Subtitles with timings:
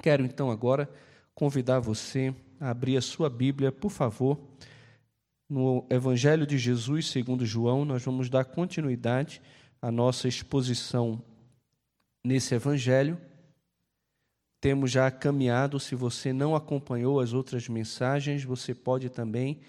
[0.00, 0.88] Quero então agora
[1.34, 4.38] convidar você a abrir a sua Bíblia, por favor,
[5.48, 7.84] no Evangelho de Jesus segundo João.
[7.84, 9.42] Nós vamos dar continuidade
[9.82, 11.22] à nossa exposição
[12.24, 13.18] nesse Evangelho.
[14.60, 19.60] Temos já caminhado, se você não acompanhou as outras mensagens, você pode também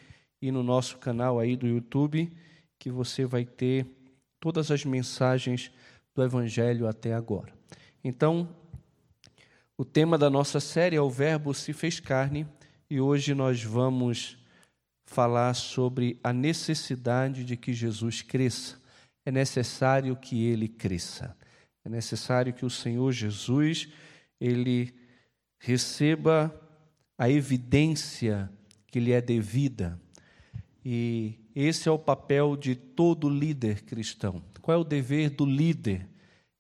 [0.42, 2.32] ir no nosso canal aí do YouTube,
[2.78, 3.86] que você vai ter
[4.40, 5.72] todas as mensagens
[6.16, 7.54] do Evangelho até agora.
[8.04, 8.50] Então,
[9.80, 12.46] o tema da nossa série é o Verbo se fez carne
[12.90, 14.38] e hoje nós vamos
[15.06, 18.78] falar sobre a necessidade de que Jesus cresça.
[19.26, 21.34] É necessário que ele cresça.
[21.86, 23.88] É necessário que o Senhor Jesus
[24.38, 24.94] ele
[25.58, 26.54] receba
[27.18, 28.52] a evidência
[28.86, 29.98] que lhe é devida.
[30.84, 34.44] E esse é o papel de todo líder cristão.
[34.62, 36.06] Qual é o dever do líder?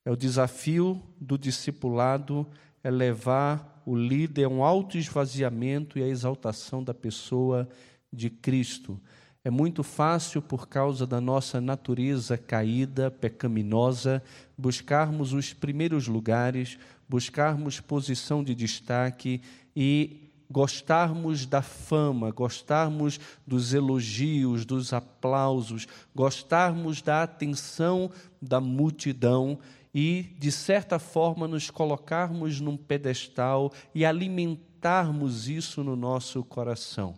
[0.05, 2.47] É o desafio do discipulado
[2.83, 7.67] é levar o líder a um autoesvaziamento e a exaltação da pessoa
[8.11, 8.99] de Cristo.
[9.43, 14.21] É muito fácil, por causa da nossa natureza caída, pecaminosa,
[14.57, 16.77] buscarmos os primeiros lugares,
[17.07, 19.41] buscarmos posição de destaque
[19.75, 29.59] e gostarmos da fama, gostarmos dos elogios, dos aplausos, gostarmos da atenção da multidão
[29.93, 37.15] e, de certa forma, nos colocarmos num pedestal e alimentarmos isso no nosso coração.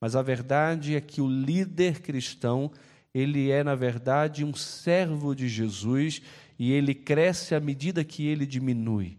[0.00, 2.70] Mas a verdade é que o líder cristão,
[3.14, 6.22] ele é, na verdade, um servo de Jesus
[6.58, 9.18] e ele cresce à medida que ele diminui.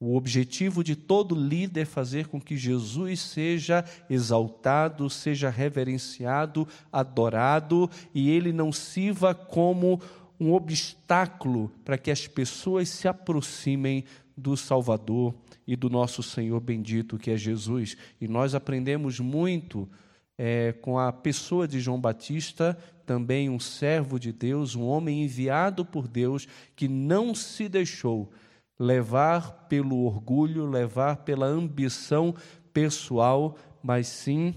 [0.00, 7.88] O objetivo de todo líder é fazer com que Jesus seja exaltado, seja reverenciado, adorado
[8.14, 10.00] e ele não sirva como
[10.44, 14.04] um obstáculo para que as pessoas se aproximem
[14.36, 15.34] do Salvador
[15.66, 17.96] e do nosso Senhor bendito, que é Jesus.
[18.20, 19.88] E nós aprendemos muito
[20.36, 25.84] é, com a pessoa de João Batista, também um servo de Deus, um homem enviado
[25.84, 26.46] por Deus,
[26.76, 28.30] que não se deixou
[28.78, 32.34] levar pelo orgulho, levar pela ambição
[32.72, 34.54] pessoal, mas sim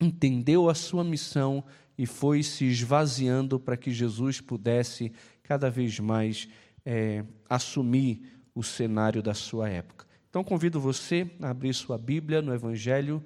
[0.00, 1.64] entendeu a sua missão
[1.96, 5.12] e foi se esvaziando para que Jesus pudesse
[5.42, 6.48] cada vez mais
[6.84, 8.22] é, assumir
[8.54, 10.06] o cenário da sua época.
[10.28, 13.24] Então convido você a abrir sua Bíblia no Evangelho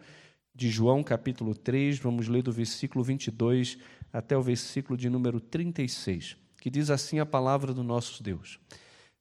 [0.54, 3.78] de João, capítulo 3, vamos ler do versículo 22
[4.12, 8.58] até o versículo de número 36, que diz assim a palavra do nosso Deus.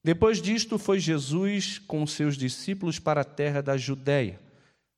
[0.03, 4.40] Depois disto, foi Jesus com seus discípulos para a terra da Judéia.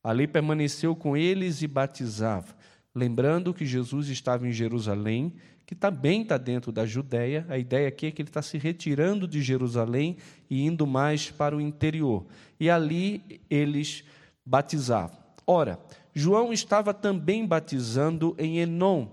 [0.03, 2.55] Ali permaneceu com eles e batizava.
[2.99, 5.33] Lembrando que Jesus estava em Jerusalém,
[5.65, 9.25] que também está dentro da Judéia, a ideia aqui é que ele está se retirando
[9.25, 10.17] de Jerusalém
[10.49, 12.25] e indo mais para o interior.
[12.59, 14.03] E ali eles
[14.45, 15.17] batizavam.
[15.47, 15.79] Ora,
[16.13, 19.07] João estava também batizando em Enom,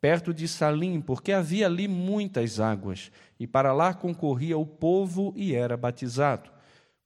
[0.00, 3.10] perto de Salim, porque havia ali muitas águas,
[3.40, 6.48] e para lá concorria o povo e era batizado,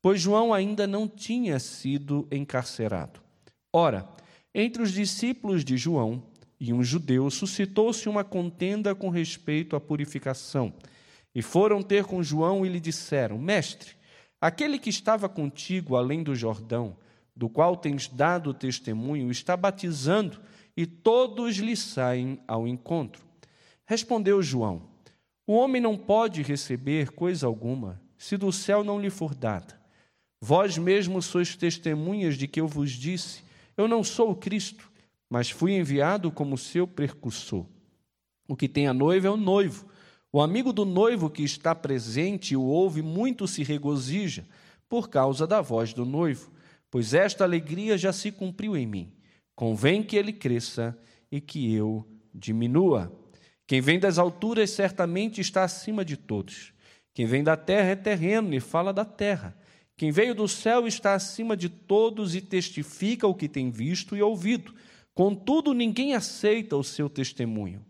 [0.03, 3.21] pois João ainda não tinha sido encarcerado.
[3.73, 4.07] Ora,
[4.59, 6.23] entre os discípulos de João
[6.59, 10.73] e um judeu suscitou-se uma contenda com respeito à purificação.
[11.35, 13.91] E foram ter com João e lhe disseram: Mestre,
[14.41, 16.97] aquele que estava contigo além do Jordão,
[17.37, 20.41] do qual tens dado testemunho, está batizando
[20.75, 23.23] e todos lhe saem ao encontro.
[23.85, 24.89] Respondeu João:
[25.47, 29.79] O homem não pode receber coisa alguma se do céu não lhe for dada.
[30.41, 33.45] Vós mesmos sois testemunhas de que eu vos disse
[33.77, 34.91] eu não sou o Cristo,
[35.29, 37.67] mas fui enviado como seu precursor.
[38.49, 39.87] O que tem a noiva é o noivo.
[40.33, 44.47] O amigo do noivo que está presente e o ouve muito se regozija
[44.89, 46.53] por causa da voz do noivo,
[46.91, 49.13] pois esta alegria já se cumpriu em mim.
[49.55, 50.97] Convém que ele cresça
[51.31, 53.13] e que eu diminua.
[53.67, 56.73] Quem vem das alturas certamente está acima de todos.
[57.13, 59.57] Quem vem da terra é terreno e fala da terra.
[59.97, 64.23] Quem veio do céu está acima de todos e testifica o que tem visto e
[64.23, 64.75] ouvido.
[65.15, 67.85] Contudo, ninguém aceita o seu testemunho.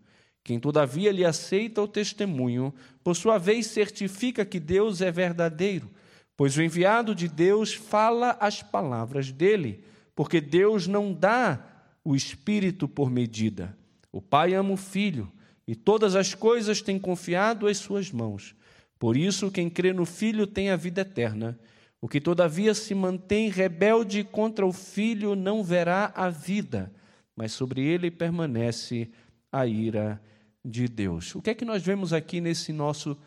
[0.44, 2.72] Quem, todavia, lhe aceita o testemunho,
[3.02, 5.90] por sua vez certifica que Deus é verdadeiro,
[6.36, 9.82] pois o enviado de Deus fala as palavras dele,
[10.14, 11.66] porque Deus não dá
[12.04, 13.76] o Espírito por medida.
[14.12, 15.32] O Pai ama o Filho,
[15.66, 18.54] e todas as coisas tem confiado às suas mãos.
[19.00, 21.58] Por isso, quem crê no Filho tem a vida eterna.
[22.06, 26.93] O que todavia se mantém rebelde contra o filho não verá a vida,
[27.35, 29.11] mas sobre ele permanece
[29.50, 30.23] a ira
[30.64, 31.35] de Deus.
[31.35, 33.19] O que é que nós vemos aqui nesse nosso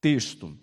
[0.00, 0.56] texto?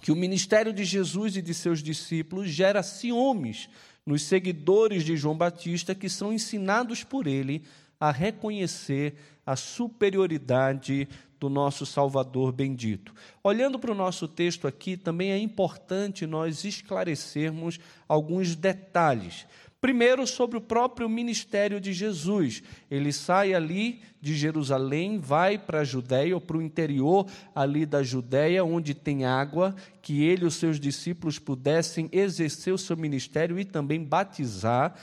[0.00, 3.68] que o ministério de Jesus e de seus discípulos gera ciúmes
[4.06, 7.62] nos seguidores de João Batista que são ensinados por ele
[8.00, 11.06] a reconhecer a superioridade
[11.42, 13.12] do nosso Salvador bendito.
[13.42, 19.44] Olhando para o nosso texto aqui, também é importante nós esclarecermos alguns detalhes.
[19.80, 22.62] Primeiro, sobre o próprio ministério de Jesus.
[22.88, 28.04] Ele sai ali de Jerusalém, vai para a Judéia, ou para o interior ali da
[28.04, 33.58] Judéia, onde tem água, que ele e os seus discípulos pudessem exercer o seu ministério
[33.58, 34.94] e também batizar.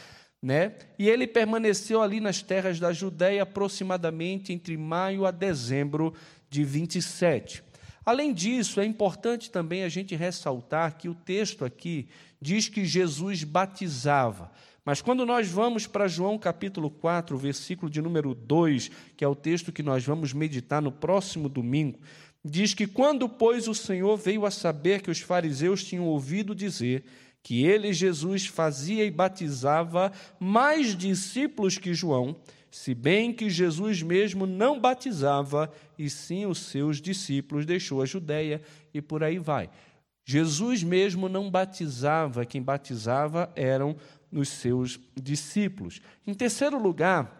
[0.41, 0.73] Né?
[0.97, 6.13] E ele permaneceu ali nas terras da Judéia aproximadamente entre maio a dezembro
[6.49, 7.63] de 27.
[8.05, 12.07] Além disso, é importante também a gente ressaltar que o texto aqui
[12.41, 14.51] diz que Jesus batizava.
[14.83, 19.35] Mas quando nós vamos para João capítulo 4, versículo de número 2, que é o
[19.35, 21.99] texto que nós vamos meditar no próximo domingo,
[22.43, 27.03] diz que quando, pois, o Senhor veio a saber que os fariseus tinham ouvido dizer
[27.41, 32.35] que ele, Jesus, fazia e batizava mais discípulos que João,
[32.71, 38.61] se bem que Jesus mesmo não batizava, e sim os seus discípulos, deixou a Judéia
[38.93, 39.69] e por aí vai.
[40.25, 43.95] Jesus mesmo não batizava, quem batizava eram
[44.31, 46.01] os seus discípulos.
[46.27, 47.39] Em terceiro lugar,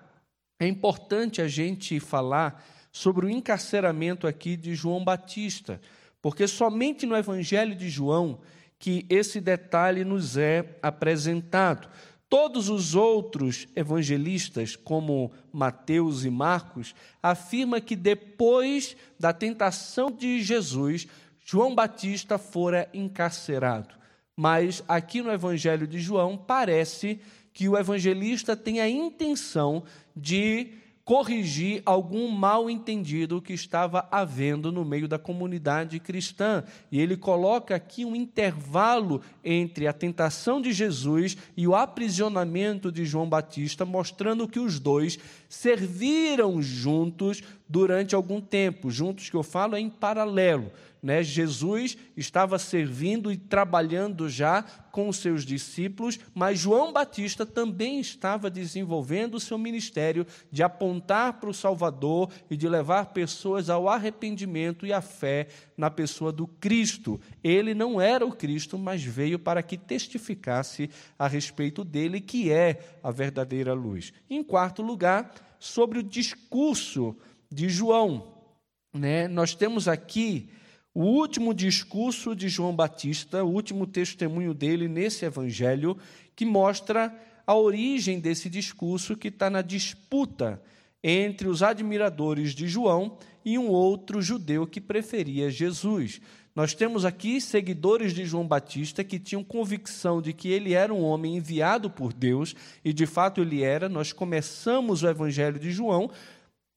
[0.60, 5.80] é importante a gente falar sobre o encarceramento aqui de João Batista,
[6.22, 8.40] porque somente no Evangelho de João
[8.80, 11.90] que esse detalhe nos é apresentado.
[12.30, 21.08] Todos os outros evangelistas, como Mateus e Marcos, afirmam que depois da tentação de Jesus,
[21.44, 23.96] João Batista fora encarcerado.
[24.36, 27.20] Mas aqui no Evangelho de João parece
[27.52, 29.84] que o evangelista tem a intenção
[30.16, 30.72] de
[31.10, 36.64] corrigir algum mal entendido que estava havendo no meio da comunidade cristã.
[36.92, 43.06] E ele coloca aqui um intervalo entre a tentação de Jesus e o aprisionamento de
[43.06, 45.18] João Batista, mostrando que os dois
[45.50, 48.92] serviram juntos durante algum tempo.
[48.92, 55.08] Juntos que eu falo é em paralelo né, Jesus estava servindo e trabalhando já com
[55.08, 61.50] os seus discípulos, mas João Batista também estava desenvolvendo o seu ministério de apontar para
[61.50, 65.48] o Salvador e de levar pessoas ao arrependimento e à fé
[65.78, 67.20] na pessoa do Cristo.
[67.44, 72.98] Ele não era o Cristo, mas veio para que testificasse a respeito dele, que é
[73.02, 74.12] a verdadeira luz.
[74.30, 77.16] Em quarto lugar, sobre o discurso
[77.52, 78.36] de João.
[78.94, 79.28] Né?
[79.28, 80.50] Nós temos aqui
[80.94, 85.98] o último discurso de João Batista, o último testemunho dele nesse evangelho,
[86.36, 87.16] que mostra
[87.46, 90.62] a origem desse discurso que está na disputa
[91.04, 96.22] entre os admiradores de João e um outro judeu que preferia Jesus.
[96.56, 101.04] Nós temos aqui seguidores de João Batista que tinham convicção de que ele era um
[101.04, 103.88] homem enviado por Deus, e de fato ele era.
[103.88, 106.12] Nós começamos o evangelho de João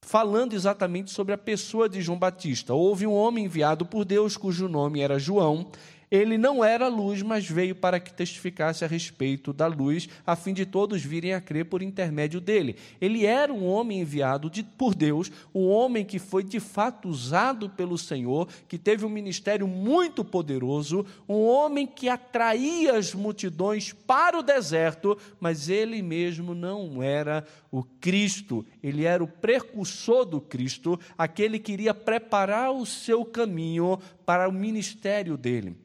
[0.05, 2.75] falando exatamente sobre a pessoa de João Batista.
[2.75, 5.71] Houve um homem enviado por Deus cujo nome era João,
[6.13, 10.53] ele não era luz, mas veio para que testificasse a respeito da luz, a fim
[10.53, 12.77] de todos virem a crer por intermédio dele.
[13.01, 17.71] Ele era um homem enviado de, por Deus, um homem que foi de fato usado
[17.71, 24.39] pelo Senhor, que teve um ministério muito poderoso, um homem que atraía as multidões para
[24.39, 31.01] o deserto, mas ele mesmo não era o Cristo, ele era o precursor do Cristo,
[31.17, 35.82] aquele que iria preparar o seu caminho para o ministério dele.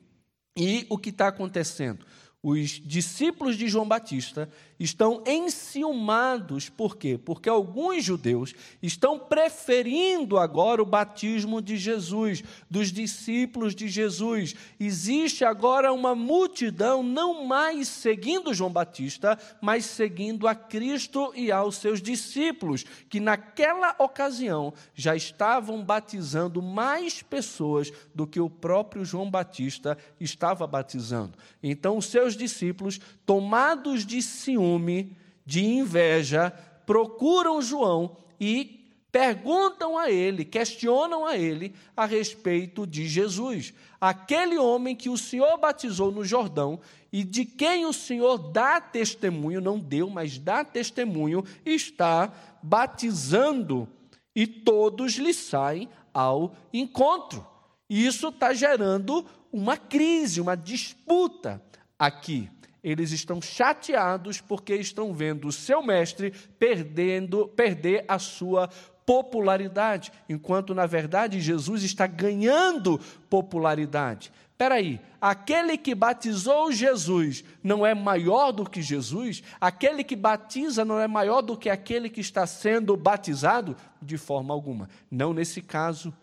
[0.57, 2.03] E o que está acontecendo?
[2.41, 7.17] Os discípulos de João Batista estão enciumados, por quê?
[7.17, 14.55] Porque alguns judeus estão preferindo agora o batismo de Jesus, dos discípulos de Jesus.
[14.79, 21.77] Existe agora uma multidão não mais seguindo João Batista, mas seguindo a Cristo e aos
[21.77, 29.29] seus discípulos, que naquela ocasião já estavam batizando mais pessoas do que o próprio João
[29.29, 31.37] Batista estava batizando.
[31.63, 36.51] Então, os seus discípulos, tomados de ciúme, ciúme, de inveja,
[36.85, 44.95] procuram João e perguntam a ele, questionam a ele a respeito de Jesus, aquele homem
[44.95, 46.79] que o Senhor batizou no Jordão
[47.11, 52.31] e de quem o Senhor dá testemunho, não deu, mas dá testemunho, está
[52.61, 53.87] batizando
[54.35, 57.45] e todos lhe saem ao encontro.
[57.89, 61.63] Isso está gerando uma crise, uma disputa
[61.97, 62.49] aqui
[62.89, 68.69] eles estão chateados porque estão vendo o seu mestre perdendo, perder a sua
[69.05, 74.31] popularidade, enquanto na verdade Jesus está ganhando popularidade.
[74.51, 79.43] Espera aí, aquele que batizou Jesus não é maior do que Jesus?
[79.61, 83.77] Aquele que batiza não é maior do que aquele que está sendo batizado?
[84.01, 84.89] De forma alguma.
[85.11, 86.13] Não nesse caso.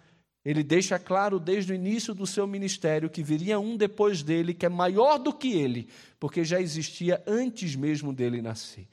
[0.44, 4.66] Ele deixa claro desde o início do seu ministério que viria um depois dele que
[4.66, 5.88] é maior do que ele,
[6.20, 8.86] porque já existia antes mesmo dele nascer.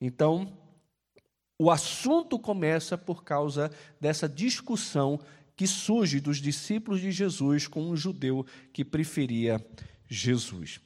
[0.00, 0.52] Então,
[1.58, 3.70] o assunto começa por causa
[4.00, 5.20] dessa discussão
[5.56, 9.64] que surge dos discípulos de Jesus com um judeu que preferia
[10.08, 10.80] Jesus.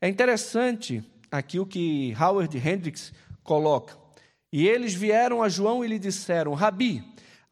[0.00, 3.12] É interessante aqui o que Howard Hendricks
[3.42, 3.96] coloca.
[4.52, 7.02] E eles vieram a João e lhe disseram: Rabi,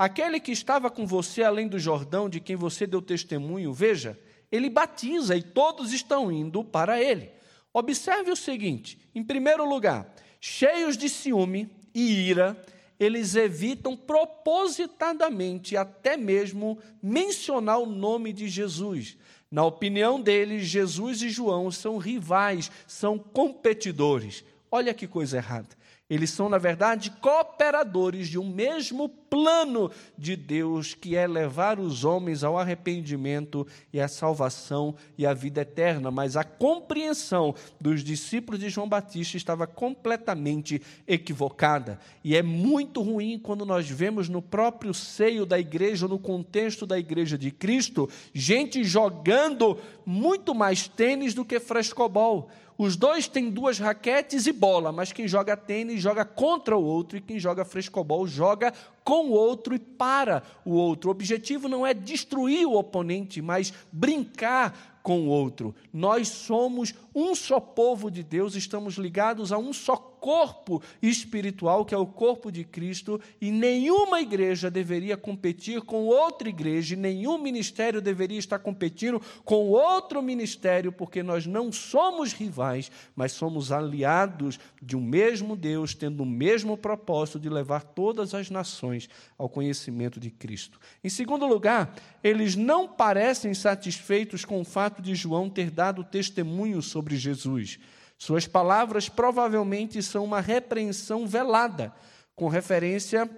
[0.00, 4.18] aquele que estava com você além do Jordão, de quem você deu testemunho, veja,
[4.50, 7.30] ele batiza e todos estão indo para ele.
[7.70, 12.56] Observe o seguinte: em primeiro lugar, cheios de ciúme, e ira,
[12.98, 19.18] eles evitam propositadamente até mesmo mencionar o nome de Jesus.
[19.50, 24.44] Na opinião deles, Jesus e João são rivais, são competidores.
[24.70, 25.68] Olha que coisa errada.
[26.08, 32.04] Eles são, na verdade, cooperadores de um mesmo plano de Deus, que é levar os
[32.04, 36.10] homens ao arrependimento e à salvação e à vida eterna.
[36.10, 42.00] Mas a compreensão dos discípulos de João Batista estava completamente equivocada.
[42.24, 46.98] E é muito ruim quando nós vemos no próprio seio da igreja, no contexto da
[46.98, 52.50] igreja de Cristo, gente jogando muito mais tênis do que frescobol
[52.82, 57.18] os dois têm duas raquetes e bola, mas quem joga tênis joga contra o outro
[57.18, 58.72] e quem joga frescobol joga
[59.04, 61.08] com o outro e para o outro.
[61.08, 65.74] O objetivo não é destruir o oponente, mas brincar com o outro.
[65.92, 71.94] Nós somos um só povo de Deus, estamos ligados a um só corpo espiritual, que
[71.94, 77.38] é o corpo de Cristo, e nenhuma igreja deveria competir com outra igreja, e nenhum
[77.38, 84.60] ministério deveria estar competindo com outro ministério, porque nós não somos rivais, mas somos aliados
[84.80, 90.20] de um mesmo Deus, tendo o mesmo propósito de levar todas as nações ao conhecimento
[90.20, 90.78] de Cristo.
[91.02, 96.80] Em segundo lugar, eles não parecem satisfeitos com o fato de João ter dado testemunho
[96.82, 97.78] sobre Jesus.
[98.18, 101.94] Suas palavras provavelmente são uma repreensão velada,
[102.34, 103.28] com referência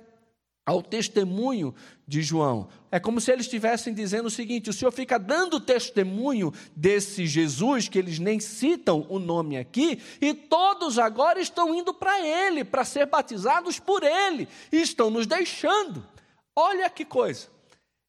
[0.64, 1.74] ao testemunho
[2.06, 2.68] de João.
[2.90, 7.88] É como se eles estivessem dizendo o seguinte: o senhor fica dando testemunho desse Jesus,
[7.88, 12.84] que eles nem citam o nome aqui, e todos agora estão indo para ele, para
[12.84, 16.04] ser batizados por ele, e estão nos deixando.
[16.54, 17.48] Olha que coisa.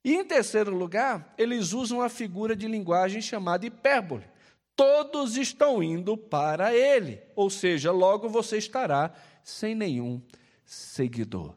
[0.03, 4.25] E em terceiro lugar, eles usam a figura de linguagem chamada hipérbole
[4.75, 7.22] todos estão indo para ele.
[7.36, 10.22] Ou seja, logo você estará sem nenhum
[10.65, 11.55] seguidor.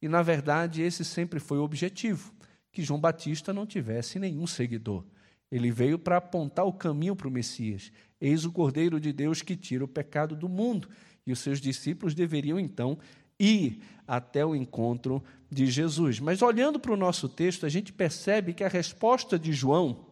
[0.00, 2.32] E na verdade, esse sempre foi o objetivo:
[2.72, 5.04] que João Batista não tivesse nenhum seguidor.
[5.50, 7.90] Ele veio para apontar o caminho para o Messias.
[8.20, 10.88] Eis o Cordeiro de Deus que tira o pecado do mundo.
[11.26, 12.98] E os seus discípulos deveriam então
[13.38, 16.20] ir até o encontro de Jesus.
[16.20, 20.06] Mas olhando para o nosso texto, a gente percebe que a resposta de João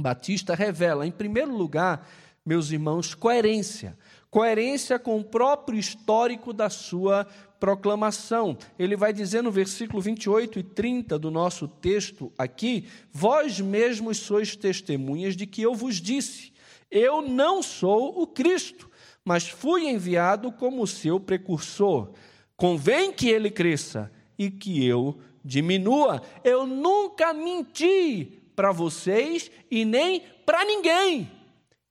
[0.00, 2.08] Batista revela, em primeiro lugar,
[2.44, 3.96] meus irmãos, coerência.
[4.30, 7.26] Coerência com o próprio histórico da sua
[7.58, 8.56] proclamação.
[8.78, 14.56] Ele vai dizer no versículo 28 e 30 do nosso texto aqui: Vós mesmos sois
[14.56, 16.52] testemunhas de que eu vos disse:
[16.90, 18.90] Eu não sou o Cristo,
[19.24, 22.12] mas fui enviado como seu precursor.
[22.56, 24.10] Convém que ele cresça
[24.40, 26.22] e que eu diminua.
[26.42, 31.30] Eu nunca menti para vocês e nem para ninguém.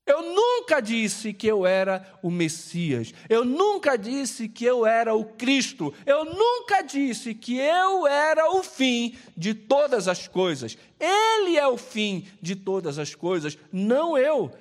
[0.03, 3.13] Eu nunca disse que eu era o Messias.
[3.29, 5.93] Eu nunca disse que eu era o Cristo.
[6.07, 10.75] Eu nunca disse que eu era o fim de todas as coisas.
[10.99, 14.51] Ele é o fim de todas as coisas, não eu.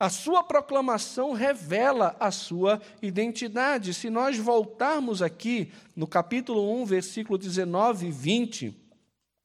[0.00, 3.92] A sua proclamação revela a sua identidade.
[3.92, 8.74] Se nós voltarmos aqui no capítulo 1, versículo 19 e 20,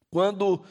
[0.10, 0.64] quando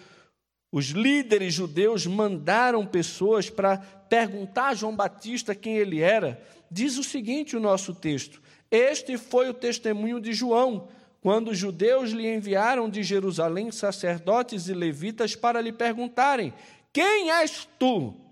[0.73, 6.43] os líderes judeus mandaram pessoas para perguntar a João Batista quem ele era.
[6.71, 10.89] Diz o seguinte o nosso texto: Este foi o testemunho de João,
[11.21, 16.55] quando os judeus lhe enviaram de Jerusalém sacerdotes e levitas para lhe perguntarem:
[16.91, 18.24] Quem és tu?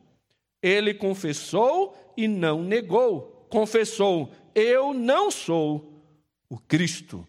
[0.63, 3.47] Ele confessou e não negou.
[3.51, 6.03] Confessou: Eu não sou
[6.49, 7.27] o Cristo.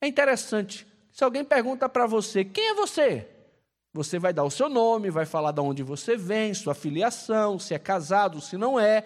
[0.00, 0.86] É interessante.
[1.12, 3.26] Se alguém pergunta para você: Quem é você?
[3.92, 7.74] Você vai dar o seu nome, vai falar de onde você vem, sua filiação, se
[7.74, 9.04] é casado, se não é.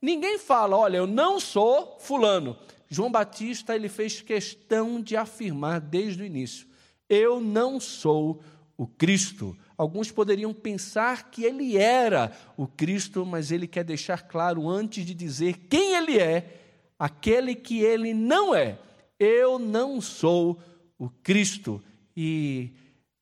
[0.00, 2.58] Ninguém fala, olha, eu não sou fulano.
[2.88, 6.66] João Batista ele fez questão de afirmar desde o início:
[7.08, 8.42] Eu não sou
[8.76, 9.56] o Cristo.
[9.82, 15.12] Alguns poderiam pensar que ele era o Cristo, mas ele quer deixar claro antes de
[15.12, 16.60] dizer quem ele é,
[16.96, 18.78] aquele que ele não é.
[19.18, 20.56] Eu não sou
[20.96, 21.82] o Cristo.
[22.16, 22.70] E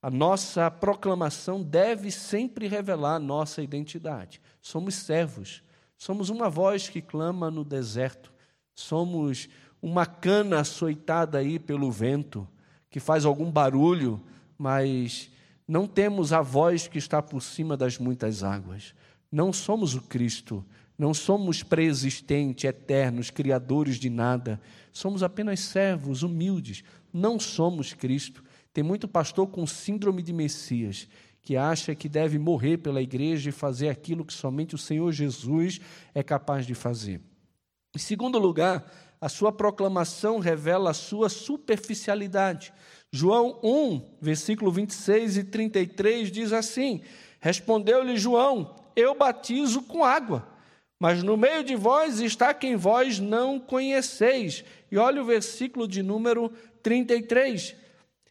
[0.03, 4.39] a nossa proclamação deve sempre revelar nossa identidade.
[4.61, 5.63] Somos servos,
[5.97, 8.31] somos uma voz que clama no deserto,
[8.75, 9.49] somos
[9.81, 12.47] uma cana açoitada aí pelo vento,
[12.91, 14.21] que faz algum barulho,
[14.59, 15.31] mas
[15.71, 18.93] não temos a voz que está por cima das muitas águas.
[19.31, 20.65] Não somos o Cristo,
[20.99, 24.61] não somos preexistentes, eternos, criadores de nada.
[24.93, 26.83] Somos apenas servos humildes.
[27.13, 28.43] Não somos Cristo.
[28.73, 31.07] Tem muito pastor com síndrome de Messias
[31.41, 35.81] que acha que deve morrer pela igreja e fazer aquilo que somente o Senhor Jesus
[36.13, 37.21] é capaz de fazer.
[37.95, 38.85] Em segundo lugar,
[39.21, 42.73] a sua proclamação revela a sua superficialidade.
[43.13, 47.03] João 1, versículo 26 e 33 diz assim:
[47.41, 50.47] Respondeu-lhe João: Eu batizo com água,
[50.99, 54.65] mas no meio de vós está quem vós não conheceis.
[54.93, 56.53] E olha o versículo de número
[56.83, 57.75] 33.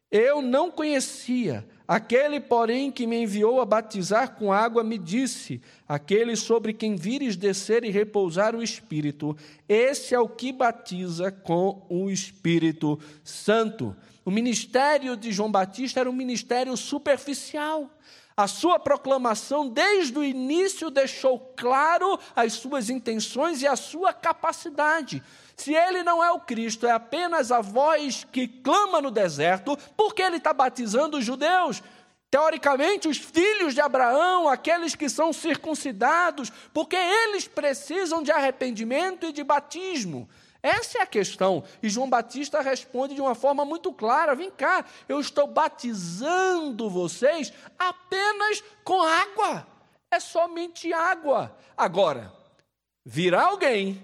[0.10, 1.68] Eu não conhecia.
[1.86, 7.36] Aquele, porém, que me enviou a batizar com água, me disse: Aquele sobre quem vires
[7.36, 9.36] descer e repousar o Espírito,
[9.68, 13.96] esse é o que batiza com o Espírito Santo.
[14.30, 17.90] O ministério de João Batista era um ministério superficial.
[18.38, 25.24] A sua proclamação, desde o início, deixou claro as suas intenções e a sua capacidade.
[25.58, 30.22] Se ele não é o Cristo, é apenas a voz que clama no deserto, porque
[30.22, 31.82] ele está batizando os judeus?
[32.30, 39.34] Teoricamente, os filhos de Abraão, aqueles que são circuncidados, porque eles precisam de arrependimento e
[39.34, 40.30] de batismo.
[40.62, 41.64] Essa é a questão.
[41.82, 47.54] E João Batista responde de uma forma muito clara: vem cá, eu estou batizando vocês
[47.78, 49.66] apenas com água.
[50.12, 51.56] É somente água.
[51.78, 52.34] Agora,
[53.06, 54.02] virá alguém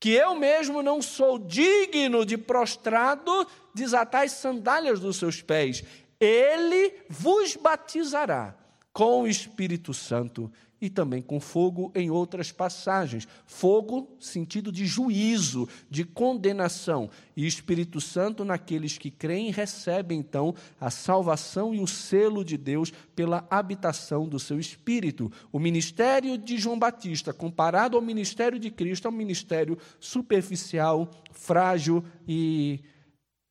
[0.00, 5.84] que eu mesmo não sou digno de prostrado desatar as sandálias dos seus pés.
[6.18, 8.55] Ele vos batizará
[8.96, 13.28] com o Espírito Santo e também com fogo em outras passagens.
[13.44, 17.10] Fogo, sentido de juízo, de condenação.
[17.36, 22.90] E Espírito Santo naqueles que creem recebem então a salvação e o selo de Deus
[23.14, 25.30] pela habitação do seu Espírito.
[25.52, 32.02] O ministério de João Batista, comparado ao ministério de Cristo, é um ministério superficial, frágil
[32.26, 32.80] e,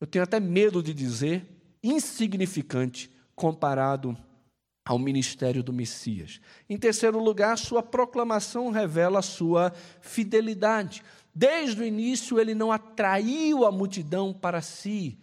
[0.00, 1.46] eu tenho até medo de dizer,
[1.84, 4.18] insignificante comparado
[4.86, 6.40] ao ministério do Messias.
[6.70, 11.02] Em terceiro lugar, sua proclamação revela sua fidelidade.
[11.34, 15.18] Desde o início, ele não atraiu a multidão para si.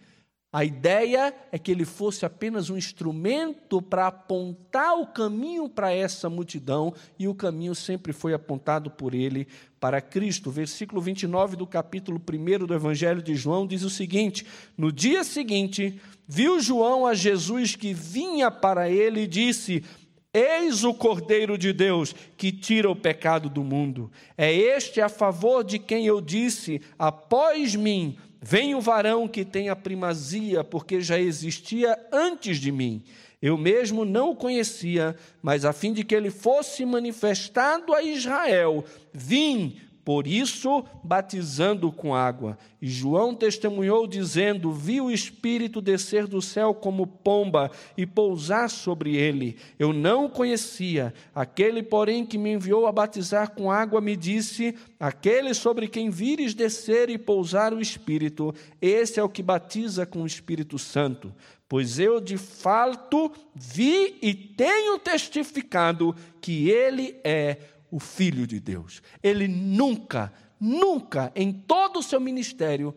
[0.52, 6.30] A ideia é que ele fosse apenas um instrumento para apontar o caminho para essa
[6.30, 9.48] multidão, e o caminho sempre foi apontado por ele
[9.84, 10.50] para Cristo.
[10.50, 14.46] Versículo 29 do capítulo 1 do Evangelho de João diz o seguinte:
[14.78, 19.84] No dia seguinte, viu João a Jesus que vinha para ele e disse:
[20.32, 24.10] Eis o Cordeiro de Deus que tira o pecado do mundo.
[24.38, 29.68] É este a favor de quem eu disse: Após mim vem o varão que tem
[29.68, 33.02] a primazia, porque já existia antes de mim.
[33.44, 38.82] Eu mesmo não o conhecia, mas a fim de que ele fosse manifestado a Israel,
[39.12, 42.58] vim por isso, batizando com água.
[42.80, 49.16] E João testemunhou, dizendo: Vi o Espírito descer do céu como pomba e pousar sobre
[49.16, 49.56] ele.
[49.78, 51.14] Eu não o conhecia.
[51.34, 56.52] Aquele, porém, que me enviou a batizar com água, me disse: Aquele sobre quem vires
[56.52, 61.32] descer e pousar o Espírito, esse é o que batiza com o Espírito Santo.
[61.68, 67.58] Pois eu de fato vi e tenho testificado que ele é
[67.90, 69.02] o Filho de Deus.
[69.22, 72.94] Ele nunca, nunca, em todo o seu ministério,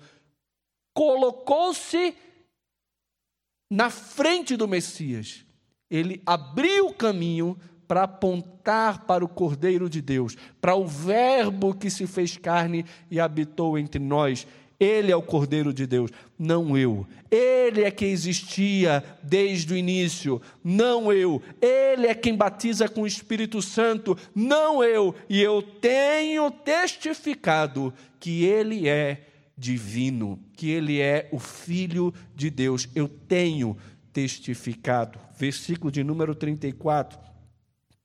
[0.93, 2.15] colocou-se
[3.71, 5.45] na frente do Messias.
[5.89, 11.89] Ele abriu o caminho para apontar para o Cordeiro de Deus, para o Verbo que
[11.89, 14.45] se fez carne e habitou entre nós.
[14.79, 17.07] Ele é o Cordeiro de Deus, não eu.
[17.31, 21.41] Ele é quem existia desde o início, não eu.
[21.59, 25.15] Ele é quem batiza com o Espírito Santo, não eu.
[25.27, 32.87] E eu tenho testificado que ele é divino, que ele é o Filho de Deus.
[32.93, 33.75] Eu tenho
[34.13, 35.19] testificado.
[35.37, 37.17] Versículo de número 34.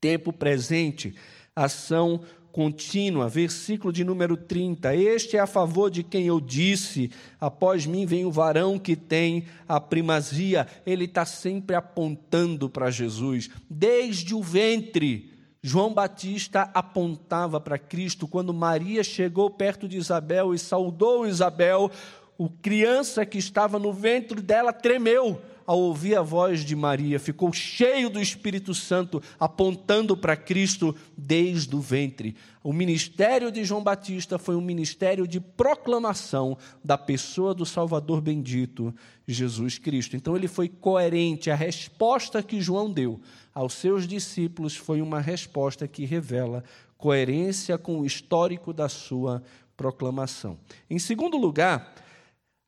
[0.01, 1.15] Tempo presente,
[1.55, 3.29] ação contínua.
[3.29, 4.95] Versículo de número 30.
[4.95, 7.11] Este é a favor de quem eu disse:
[7.41, 10.69] após mim vem o varão que tem a primazia.
[10.87, 15.33] Ele está sempre apontando para Jesus, desde o ventre.
[15.65, 18.29] João Batista apontava para Cristo.
[18.29, 21.91] Quando Maria chegou perto de Isabel e saudou Isabel,
[22.37, 25.41] o criança que estava no ventre dela tremeu
[25.73, 31.75] ao ouvir a voz de Maria, ficou cheio do Espírito Santo, apontando para Cristo desde
[31.75, 32.37] o ventre.
[32.63, 38.95] O ministério de João Batista foi um ministério de proclamação da pessoa do Salvador bendito,
[39.27, 40.15] Jesus Cristo.
[40.15, 41.51] Então ele foi coerente.
[41.51, 43.19] A resposta que João deu
[43.55, 46.63] aos seus discípulos foi uma resposta que revela
[46.99, 49.43] coerência com o histórico da sua
[49.75, 50.59] proclamação.
[50.91, 51.95] Em segundo lugar,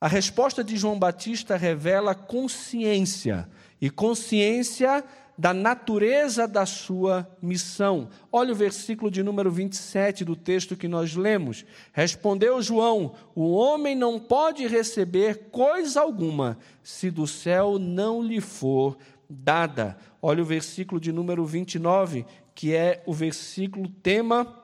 [0.04, 3.48] a resposta de João Batista revela consciência,
[3.80, 5.02] e consciência
[5.38, 8.10] da natureza da sua missão.
[8.30, 11.64] Olha o versículo de número 27 do texto que nós lemos.
[11.90, 18.98] Respondeu João: O homem não pode receber coisa alguma se do céu não lhe for
[19.26, 19.96] dada.
[20.20, 24.54] Olha o versículo de número 29, que é o versículo tema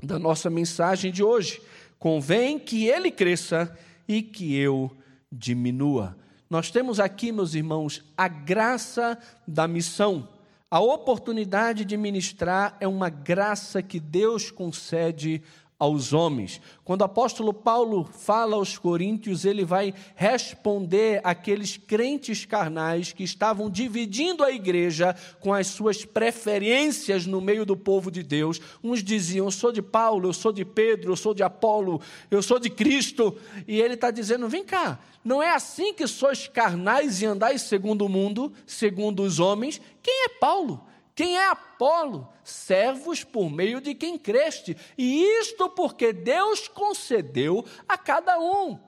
[0.00, 1.60] da nossa mensagem de hoje.
[1.98, 3.76] Convém que ele cresça
[4.08, 4.90] e que eu
[5.30, 6.16] diminua.
[6.48, 10.26] Nós temos aqui, meus irmãos, a graça da missão.
[10.70, 15.42] A oportunidade de ministrar é uma graça que Deus concede
[15.78, 16.60] aos homens.
[16.84, 23.70] Quando o apóstolo Paulo fala aos coríntios, ele vai responder aqueles crentes carnais que estavam
[23.70, 28.60] dividindo a igreja com as suas preferências no meio do povo de Deus.
[28.82, 32.42] Uns diziam: Eu sou de Paulo, eu sou de Pedro, eu sou de Apolo, eu
[32.42, 33.36] sou de Cristo.
[33.66, 38.04] E ele está dizendo: Vem cá, não é assim que sois carnais e andais segundo
[38.04, 39.80] o mundo, segundo os homens.
[40.02, 40.87] Quem é Paulo?
[41.18, 42.28] Quem é Apolo?
[42.44, 44.76] Servos por meio de quem creste.
[44.96, 48.78] E isto porque Deus concedeu a cada um.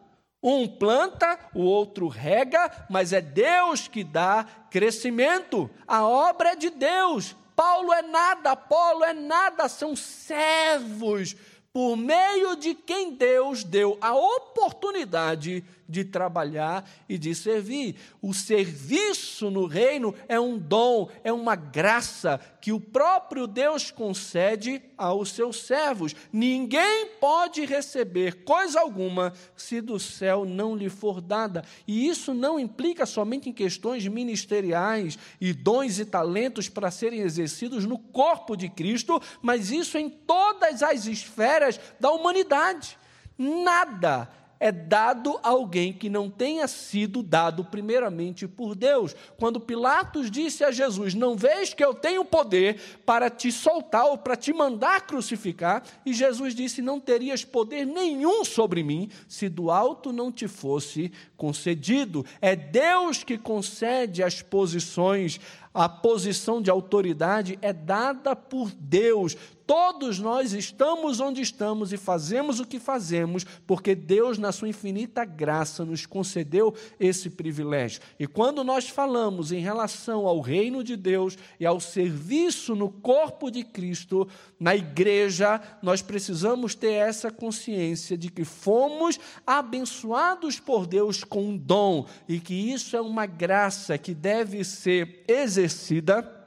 [0.41, 5.69] Um planta, o outro rega, mas é Deus que dá crescimento.
[5.89, 7.35] A obra é de Deus.
[7.57, 11.35] Paulo é nada, Apolo é nada, são servos
[11.73, 17.97] por meio de quem Deus deu a oportunidade de trabalhar e de servir.
[18.23, 24.81] O serviço no reino é um dom, é uma graça que o próprio Deus concede
[24.97, 26.15] aos seus servos.
[26.33, 31.65] Ninguém pode receber coisa alguma se do céu não lhe for dada.
[31.87, 37.85] E isso não implica somente em questões ministeriais e dons e talentos para serem exercidos
[37.85, 42.99] no corpo de Cristo, mas isso em todas as esferas da humanidade.
[43.37, 49.17] Nada é dado a alguém que não tenha sido dado primeiramente por Deus.
[49.39, 54.19] Quando Pilatos disse a Jesus: Não vês que eu tenho poder para te soltar ou
[54.19, 55.83] para te mandar crucificar?
[56.05, 61.11] E Jesus disse: Não terias poder nenhum sobre mim se do alto não te fosse
[61.39, 62.25] concedido.
[62.39, 65.41] É Deus que concede as posições
[65.73, 69.37] a posição de autoridade é dada por Deus.
[69.71, 75.25] Todos nós estamos onde estamos e fazemos o que fazemos, porque Deus, na sua infinita
[75.25, 78.01] graça, nos concedeu esse privilégio.
[78.19, 83.49] E quando nós falamos em relação ao reino de Deus e ao serviço no corpo
[83.49, 84.27] de Cristo,
[84.59, 91.57] na igreja, nós precisamos ter essa consciência de que fomos abençoados por Deus com um
[91.57, 96.40] dom e que isso é uma graça que deve ser exercida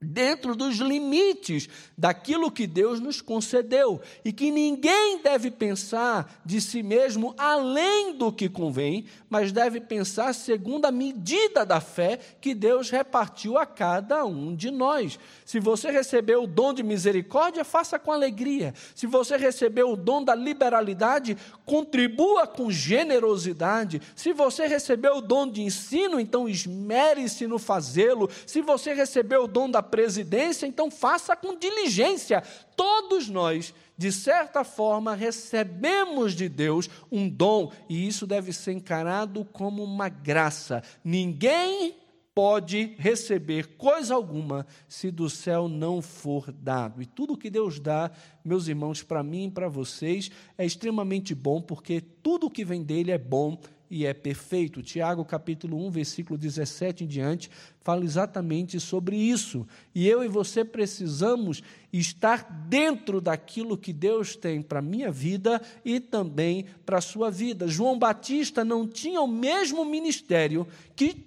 [0.00, 6.82] dentro dos limites daquilo que Deus nos concedeu e que ninguém deve pensar de si
[6.82, 12.90] mesmo além do que convém, mas deve pensar segundo a medida da fé que Deus
[12.90, 15.18] repartiu a cada um de nós.
[15.46, 18.74] Se você recebeu o dom de misericórdia, faça com alegria.
[18.94, 24.02] Se você recebeu o dom da liberalidade, contribua com generosidade.
[24.14, 28.28] Se você recebeu o dom de ensino, então esmere-se no fazê-lo.
[28.44, 32.42] Se você recebeu o dom da presidência, então faça com diligência.
[32.76, 39.44] Todos nós, de certa forma, recebemos de Deus um dom e isso deve ser encarado
[39.46, 40.82] como uma graça.
[41.02, 41.96] Ninguém
[42.36, 47.00] pode receber coisa alguma se do céu não for dado.
[47.00, 48.10] E tudo que Deus dá,
[48.44, 53.10] meus irmãos, para mim e para vocês, é extremamente bom, porque tudo que vem dele
[53.10, 53.58] é bom
[53.90, 54.82] e é perfeito.
[54.82, 59.66] Tiago, capítulo 1, versículo 17 em diante, fala exatamente sobre isso.
[59.94, 65.60] E eu e você precisamos estar dentro daquilo que Deus tem para a minha vida
[65.84, 67.68] e também para a sua vida.
[67.68, 71.24] João Batista não tinha o mesmo ministério que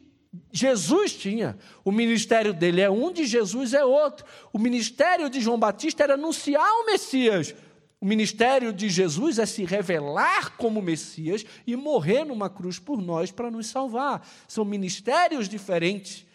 [0.51, 1.57] Jesus tinha.
[1.83, 4.25] O ministério dele é um, de Jesus é outro.
[4.53, 7.55] O ministério de João Batista era anunciar o Messias.
[8.01, 13.29] O ministério de Jesus é se revelar como Messias e morrer numa cruz por nós
[13.29, 14.25] para nos salvar.
[14.47, 16.25] São ministérios diferentes,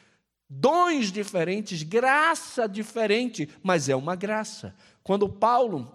[0.48, 4.74] dons diferentes, graça diferente, mas é uma graça.
[5.02, 5.90] Quando Paulo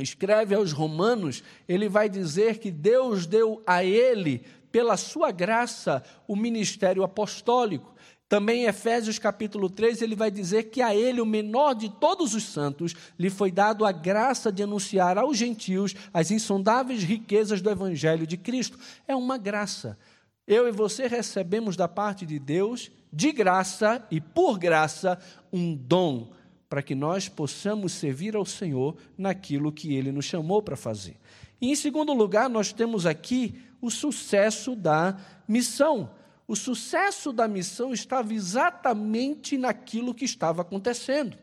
[0.00, 6.34] escreve aos Romanos, ele vai dizer que Deus deu a ele pela sua graça, o
[6.36, 7.94] ministério apostólico.
[8.28, 12.34] Também em Efésios capítulo 3, ele vai dizer que a ele, o menor de todos
[12.34, 17.70] os santos, lhe foi dado a graça de anunciar aos gentios as insondáveis riquezas do
[17.70, 18.78] evangelho de Cristo.
[19.06, 19.96] É uma graça.
[20.44, 25.18] Eu e você recebemos da parte de Deus, de graça e por graça,
[25.52, 26.32] um dom
[26.68, 31.16] para que nós possamos servir ao Senhor naquilo que ele nos chamou para fazer.
[31.60, 36.10] E em segundo lugar, nós temos aqui o sucesso da missão.
[36.48, 41.36] O sucesso da missão estava exatamente naquilo que estava acontecendo.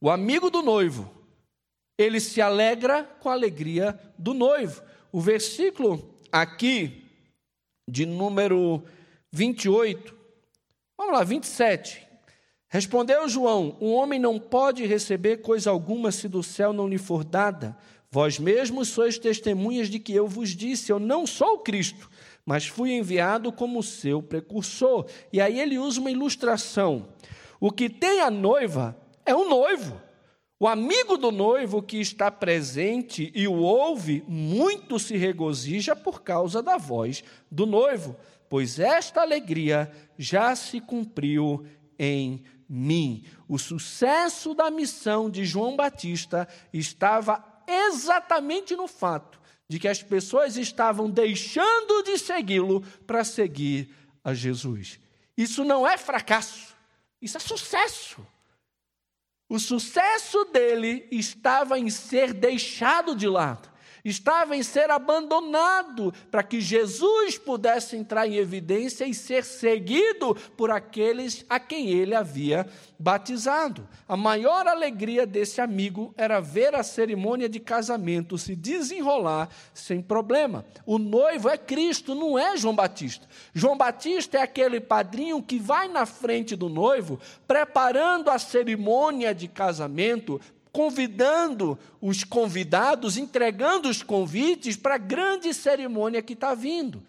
[0.00, 1.10] O amigo do noivo,
[1.98, 4.82] ele se alegra com a alegria do noivo.
[5.10, 7.04] O versículo aqui,
[7.88, 8.82] de número
[9.32, 10.14] 28,
[10.96, 12.06] vamos lá, 27.
[12.68, 17.24] Respondeu João: Um homem não pode receber coisa alguma se do céu não lhe for
[17.24, 17.76] dada.
[18.10, 22.10] Vós mesmos sois testemunhas de que eu vos disse: Eu não sou o Cristo,
[22.44, 25.06] mas fui enviado como seu precursor.
[25.32, 27.08] E aí ele usa uma ilustração.
[27.58, 30.00] O que tem a noiva é o noivo.
[30.60, 36.62] O amigo do noivo que está presente e o ouve, muito se regozija por causa
[36.62, 38.16] da voz do noivo,
[38.48, 41.66] pois esta alegria já se cumpriu
[41.98, 43.24] em mim.
[43.48, 50.56] O sucesso da missão de João Batista estava exatamente no fato de que as pessoas
[50.56, 53.90] estavam deixando de segui-lo para seguir
[54.22, 55.00] a Jesus.
[55.36, 56.76] Isso não é fracasso,
[57.20, 58.26] isso é sucesso.
[59.48, 63.73] O sucesso dele estava em ser deixado de lado
[64.04, 70.70] estava em ser abandonado para que Jesus pudesse entrar em evidência e ser seguido por
[70.70, 72.66] aqueles a quem ele havia
[72.98, 73.88] batizado.
[74.06, 80.64] A maior alegria desse amigo era ver a cerimônia de casamento se desenrolar sem problema.
[80.84, 83.26] O noivo é Cristo, não é João Batista.
[83.54, 89.48] João Batista é aquele padrinho que vai na frente do noivo, preparando a cerimônia de
[89.48, 90.40] casamento
[90.74, 97.00] convidando os convidados, entregando os convites para a grande cerimônia que está vindo.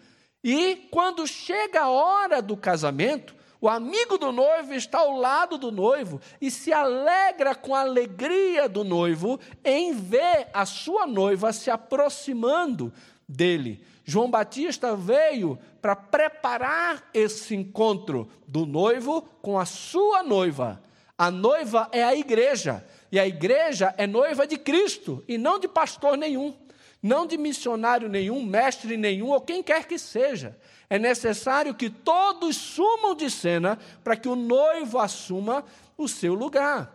[0.42, 5.72] E quando chega a hora do casamento, o amigo do noivo está ao lado do
[5.72, 11.68] noivo e se alegra com a alegria do noivo em ver a sua noiva se
[11.68, 12.92] aproximando
[13.28, 13.84] dele.
[14.04, 20.80] João Batista veio para preparar esse encontro do noivo com a sua noiva.
[21.18, 22.84] A noiva é a igreja.
[23.16, 26.54] E a igreja é noiva de Cristo e não de pastor nenhum,
[27.02, 30.54] não de missionário nenhum, mestre nenhum ou quem quer que seja.
[30.90, 35.64] É necessário que todos sumam de cena para que o noivo assuma
[35.96, 36.94] o seu lugar.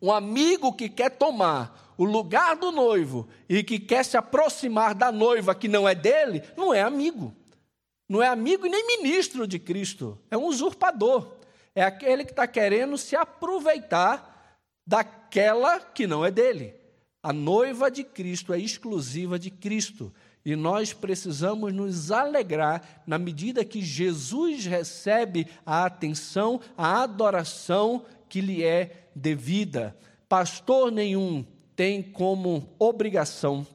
[0.00, 5.10] Um amigo que quer tomar o lugar do noivo e que quer se aproximar da
[5.10, 7.34] noiva que não é dele, não é amigo.
[8.08, 10.16] Não é amigo e nem ministro de Cristo.
[10.30, 11.38] É um usurpador.
[11.74, 14.32] É aquele que está querendo se aproveitar
[14.86, 16.74] daquela que não é dele.
[17.22, 20.12] A noiva de Cristo é exclusiva de Cristo.
[20.44, 28.42] E nós precisamos nos alegrar na medida que Jesus recebe a atenção, a adoração que
[28.42, 29.96] lhe é devida.
[30.28, 33.66] Pastor nenhum tem como obrigação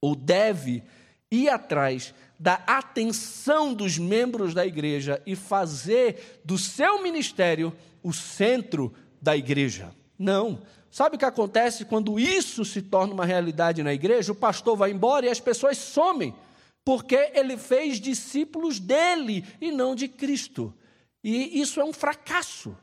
[0.00, 0.82] ou deve
[1.30, 7.72] ir atrás da atenção dos membros da igreja e fazer do seu ministério
[8.02, 9.94] o centro da igreja.
[10.18, 10.60] Não.
[10.90, 14.32] Sabe o que acontece quando isso se torna uma realidade na igreja?
[14.32, 16.34] O pastor vai embora e as pessoas somem,
[16.84, 20.72] porque ele fez discípulos dele e não de Cristo.
[21.22, 22.76] E isso é um fracasso.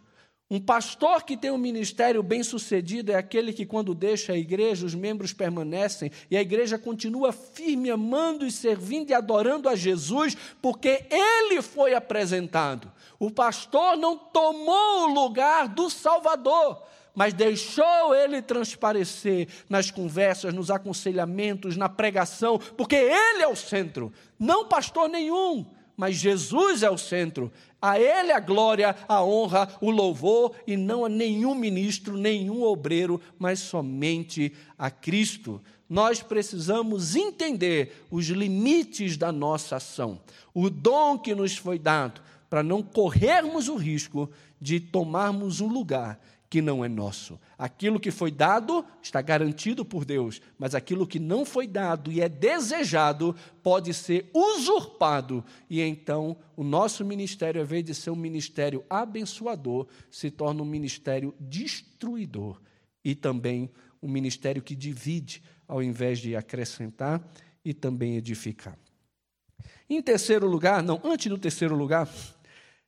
[0.51, 4.85] Um pastor que tem um ministério bem sucedido é aquele que, quando deixa a igreja,
[4.85, 10.37] os membros permanecem e a igreja continua firme, amando e servindo e adorando a Jesus,
[10.61, 12.91] porque ele foi apresentado.
[13.17, 16.83] O pastor não tomou o lugar do Salvador
[17.15, 24.11] mas deixou ele transparecer nas conversas, nos aconselhamentos, na pregação, porque ele é o centro,
[24.39, 27.51] não pastor nenhum, mas Jesus é o centro.
[27.81, 33.21] A ele a glória, a honra, o louvor, e não a nenhum ministro, nenhum obreiro,
[33.37, 35.61] mas somente a Cristo.
[35.89, 40.19] Nós precisamos entender os limites da nossa ação,
[40.53, 44.29] o dom que nos foi dado para não corrermos o risco
[44.61, 46.19] de tomarmos um lugar
[46.53, 47.39] que não é nosso.
[47.57, 52.21] Aquilo que foi dado está garantido por Deus, mas aquilo que não foi dado e
[52.21, 58.15] é desejado pode ser usurpado, e então o nosso ministério, ao invés de ser um
[58.15, 62.61] ministério abençoador, se torna um ministério destruidor
[63.03, 63.67] e também
[63.99, 67.27] um ministério que divide, ao invés de acrescentar
[67.65, 68.77] e também edificar.
[69.89, 72.07] Em terceiro lugar, não, antes do terceiro lugar,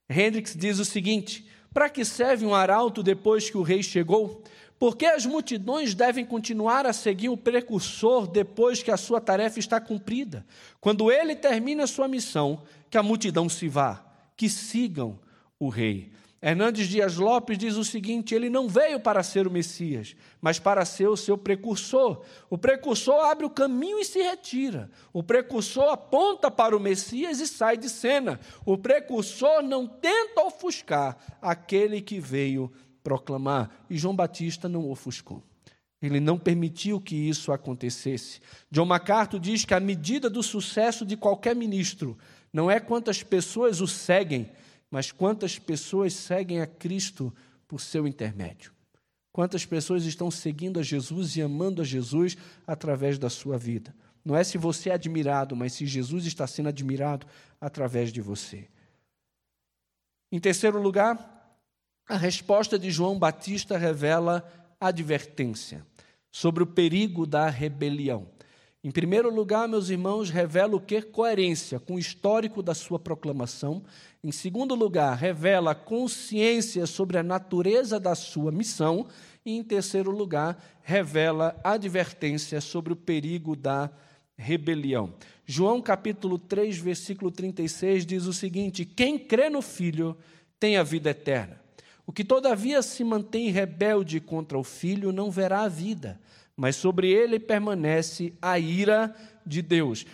[0.08, 4.42] Hendricks diz o seguinte: para que serve um arauto depois que o rei chegou?
[4.80, 9.78] Porque as multidões devem continuar a seguir o precursor depois que a sua tarefa está
[9.82, 10.46] cumprida.
[10.80, 14.06] Quando ele termina sua missão, que a multidão se vá,
[14.38, 15.20] que sigam
[15.60, 16.14] o rei.
[16.48, 20.86] Hernandes Dias Lopes diz o seguinte: ele não veio para ser o Messias, mas para
[20.86, 22.22] ser o seu precursor.
[22.52, 24.92] O precursor abre o caminho e se retira.
[25.12, 28.40] O precursor aponta para o Messias e sai de cena.
[28.64, 32.72] O precursor não tenta ofuscar aquele que veio
[33.04, 33.84] proclamar.
[33.90, 35.42] E João Batista não ofuscou.
[36.00, 38.40] Ele não permitiu que isso acontecesse.
[38.70, 42.16] John MacArthur diz que a medida do sucesso de qualquer ministro
[42.54, 44.52] não é quantas pessoas o seguem,
[44.90, 47.34] mas quantas pessoas seguem a Cristo
[47.68, 48.74] por seu intermédio?
[49.32, 53.94] Quantas pessoas estão seguindo a Jesus e amando a Jesus através da sua vida?
[54.24, 57.28] Não é se você é admirado, mas se Jesus está sendo admirado
[57.60, 58.68] através de você.
[60.32, 61.60] Em terceiro lugar,
[62.08, 65.86] a resposta de João Batista revela advertência
[66.32, 68.28] sobre o perigo da rebelião.
[68.86, 71.02] Em primeiro lugar, meus irmãos, revela o que?
[71.02, 73.82] Coerência com o histórico da sua proclamação.
[74.24, 79.08] Em segundo lugar, revela consciência sobre a natureza da sua missão.
[79.44, 83.90] E em terceiro lugar, revela advertência sobre o perigo da
[84.38, 85.16] rebelião.
[85.48, 90.16] João capítulo 3, versículo 36 diz o seguinte: Quem crê no Filho
[90.60, 91.60] tem a vida eterna.
[92.06, 96.22] O que todavia se mantém rebelde contra o Filho não verá a vida
[96.56, 99.14] mas sobre ele permanece a ira
[99.46, 100.06] de Deus.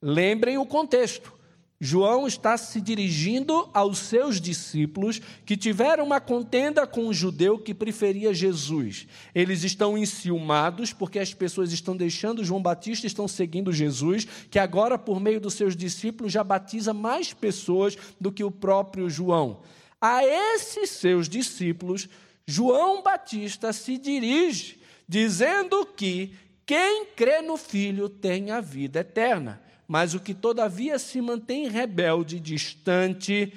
[0.00, 1.40] Lembrem o contexto.
[1.82, 7.72] João está se dirigindo aos seus discípulos que tiveram uma contenda com um judeu que
[7.72, 9.06] preferia Jesus.
[9.34, 14.98] Eles estão enciumados porque as pessoas estão deixando João Batista, estão seguindo Jesus, que agora,
[14.98, 19.62] por meio dos seus discípulos, já batiza mais pessoas do que o próprio João.
[19.98, 22.10] A esses seus discípulos,
[22.46, 24.79] João Batista se dirige
[25.10, 26.32] dizendo que
[26.64, 32.38] quem crê no Filho tem a vida eterna, mas o que todavia se mantém rebelde,
[32.38, 33.52] distante,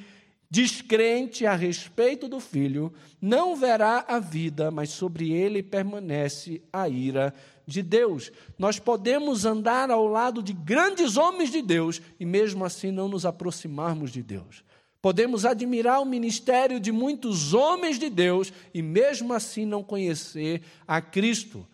[0.49, 7.31] descrente a respeito do Filho, não verá a vida, mas sobre ele permanece a ira
[7.67, 8.31] de Deus.
[8.57, 13.27] Nós podemos andar ao lado de grandes homens de Deus e mesmo assim não nos
[13.27, 14.63] aproximarmos de Deus.
[15.03, 21.01] Podemos admirar o ministério de muitos homens de Deus e mesmo assim não conhecer a
[21.01, 21.67] Cristo.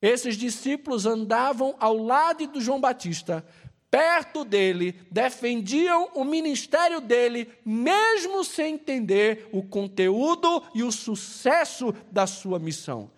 [0.00, 3.46] Esses discípulos andavam ao lado de João Batista,
[3.90, 12.26] perto dele, defendiam o ministério dele, mesmo sem entender o conteúdo e o sucesso da
[12.26, 13.10] sua missão.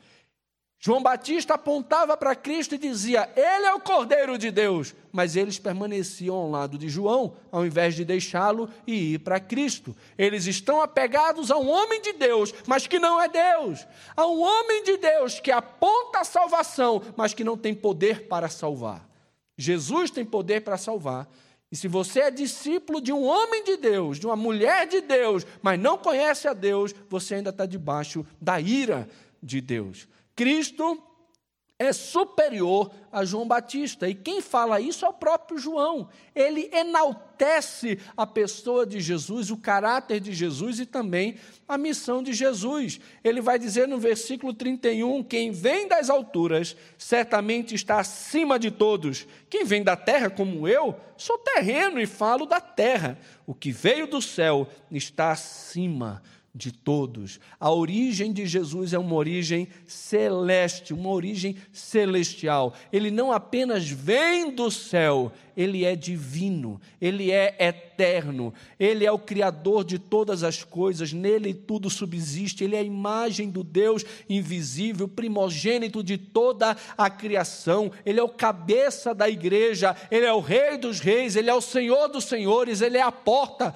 [0.80, 4.94] João Batista apontava para Cristo e dizia: Ele é o Cordeiro de Deus.
[5.10, 9.96] Mas eles permaneciam ao lado de João, ao invés de deixá-lo e ir para Cristo.
[10.16, 13.84] Eles estão apegados a um homem de Deus, mas que não é Deus.
[14.16, 18.48] A um homem de Deus que aponta a salvação, mas que não tem poder para
[18.48, 19.08] salvar.
[19.56, 21.28] Jesus tem poder para salvar.
[21.72, 25.44] E se você é discípulo de um homem de Deus, de uma mulher de Deus,
[25.60, 29.08] mas não conhece a Deus, você ainda está debaixo da ira
[29.42, 30.06] de Deus.
[30.38, 31.02] Cristo
[31.76, 34.08] é superior a João Batista.
[34.08, 36.08] E quem fala isso é o próprio João.
[36.32, 41.34] Ele enaltece a pessoa de Jesus, o caráter de Jesus e também
[41.66, 43.00] a missão de Jesus.
[43.24, 49.26] Ele vai dizer no versículo 31: Quem vem das alturas certamente está acima de todos.
[49.50, 53.18] Quem vem da terra como eu, sou terreno e falo da terra.
[53.44, 56.22] O que veio do céu está acima
[56.72, 57.38] todos.
[57.60, 62.74] A origem de Jesus é uma origem celeste, uma origem celestial.
[62.92, 69.18] Ele não apenas vem do céu, ele é divino, ele é eterno, ele é o
[69.18, 75.08] criador de todas as coisas, nele tudo subsiste, ele é a imagem do Deus invisível,
[75.08, 80.76] primogênito de toda a criação, ele é o cabeça da igreja, ele é o rei
[80.76, 83.74] dos reis, ele é o senhor dos senhores, ele é a porta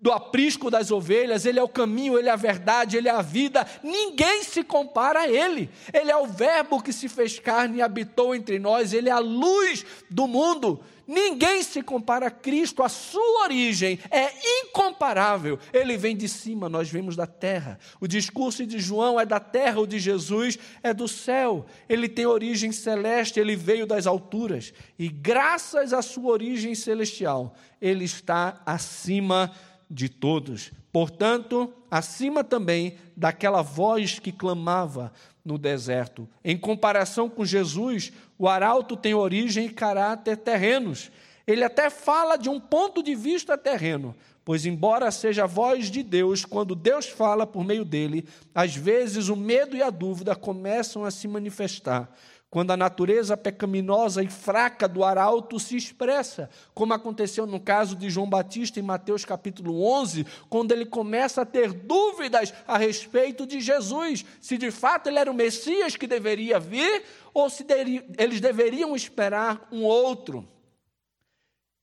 [0.00, 3.22] do aprisco das ovelhas, ele é o caminho, ele é a verdade, ele é a
[3.22, 3.66] vida.
[3.82, 5.68] Ninguém se compara a ele.
[5.92, 9.18] Ele é o Verbo que se fez carne e habitou entre nós, ele é a
[9.18, 10.80] luz do mundo.
[11.08, 14.30] Ninguém se compara a Cristo, a sua origem é
[14.60, 15.58] incomparável.
[15.72, 17.78] Ele vem de cima, nós vemos da terra.
[17.98, 21.64] O discurso de João é da terra, o de Jesus é do céu.
[21.88, 24.74] Ele tem origem celeste, ele veio das alturas.
[24.98, 29.67] E graças à sua origem celestial, ele está acima de
[30.08, 30.70] todos.
[30.92, 35.12] Portanto, acima também daquela voz que clamava
[35.44, 36.28] no deserto.
[36.44, 41.10] Em comparação com Jesus, o arauto tem origem e caráter terrenos.
[41.46, 44.14] Ele até fala de um ponto de vista terreno,
[44.44, 49.28] pois, embora seja a voz de Deus, quando Deus fala por meio dele, às vezes
[49.28, 52.12] o medo e a dúvida começam a se manifestar
[52.50, 58.08] quando a natureza pecaminosa e fraca do arauto se expressa, como aconteceu no caso de
[58.08, 63.60] João Batista em Mateus capítulo 11, quando ele começa a ter dúvidas a respeito de
[63.60, 67.66] Jesus, se de fato ele era o Messias que deveria vir ou se
[68.16, 70.48] eles deveriam esperar um outro.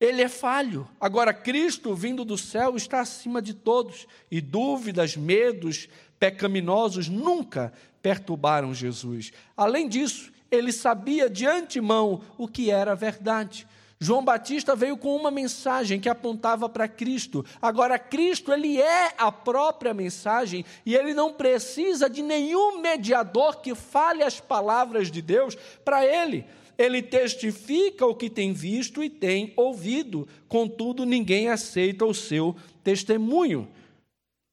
[0.00, 0.86] Ele é falho.
[1.00, 5.88] Agora, Cristo, vindo do céu, está acima de todos, e dúvidas, medos
[6.18, 9.32] pecaminosos nunca perturbaram Jesus.
[9.56, 13.66] Além disso, ele sabia de antemão o que era verdade.
[13.98, 17.44] João Batista veio com uma mensagem que apontava para Cristo.
[17.62, 23.74] Agora, Cristo, ele é a própria mensagem e ele não precisa de nenhum mediador que
[23.74, 26.44] fale as palavras de Deus para ele.
[26.76, 33.66] Ele testifica o que tem visto e tem ouvido, contudo, ninguém aceita o seu testemunho.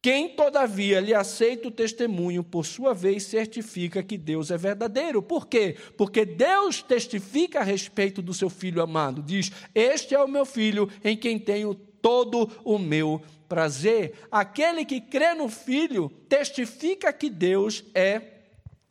[0.04, 5.24] Quem, todavia, lhe aceita o testemunho, por sua vez, certifica que Deus é verdadeiro.
[5.24, 5.78] Por quê?
[5.98, 9.24] Porque Deus testifica a respeito do seu filho amado.
[9.24, 14.14] Diz: Este é o meu filho em quem tenho todo o meu prazer.
[14.30, 18.22] Aquele que crê no filho testifica que Deus é,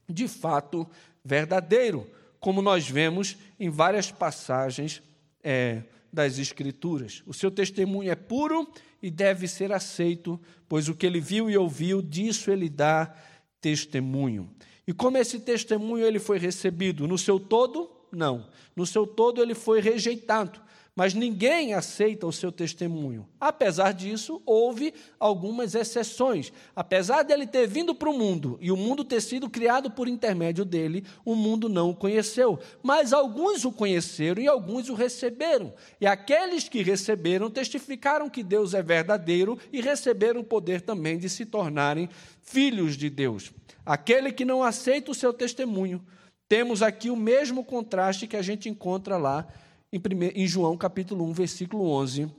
[0.08, 0.88] de fato,
[1.22, 2.10] verdadeiro,
[2.40, 5.02] como nós vemos em várias passagens
[5.44, 7.22] é, das Escrituras.
[7.26, 8.66] O seu testemunho é puro
[9.02, 13.12] e deve ser aceito, pois o que ele viu e ouviu, disso ele dá
[13.60, 14.48] testemunho.
[14.86, 17.08] E como esse testemunho ele foi recebido?
[17.08, 17.90] No seu todo?
[18.12, 18.48] Não.
[18.76, 20.60] No seu todo ele foi rejeitado
[20.94, 23.26] mas ninguém aceita o seu testemunho.
[23.40, 26.52] Apesar disso, houve algumas exceções.
[26.76, 30.66] Apesar dele ter vindo para o mundo e o mundo ter sido criado por intermédio
[30.66, 32.58] dele, o mundo não o conheceu.
[32.82, 35.72] Mas alguns o conheceram e alguns o receberam.
[35.98, 41.30] E aqueles que receberam testificaram que Deus é verdadeiro e receberam o poder também de
[41.30, 42.08] se tornarem
[42.42, 43.50] filhos de Deus.
[43.84, 46.04] Aquele que não aceita o seu testemunho,
[46.46, 49.48] temos aqui o mesmo contraste que a gente encontra lá
[49.92, 52.30] em, primeiro, em João capítulo 1, versículo 11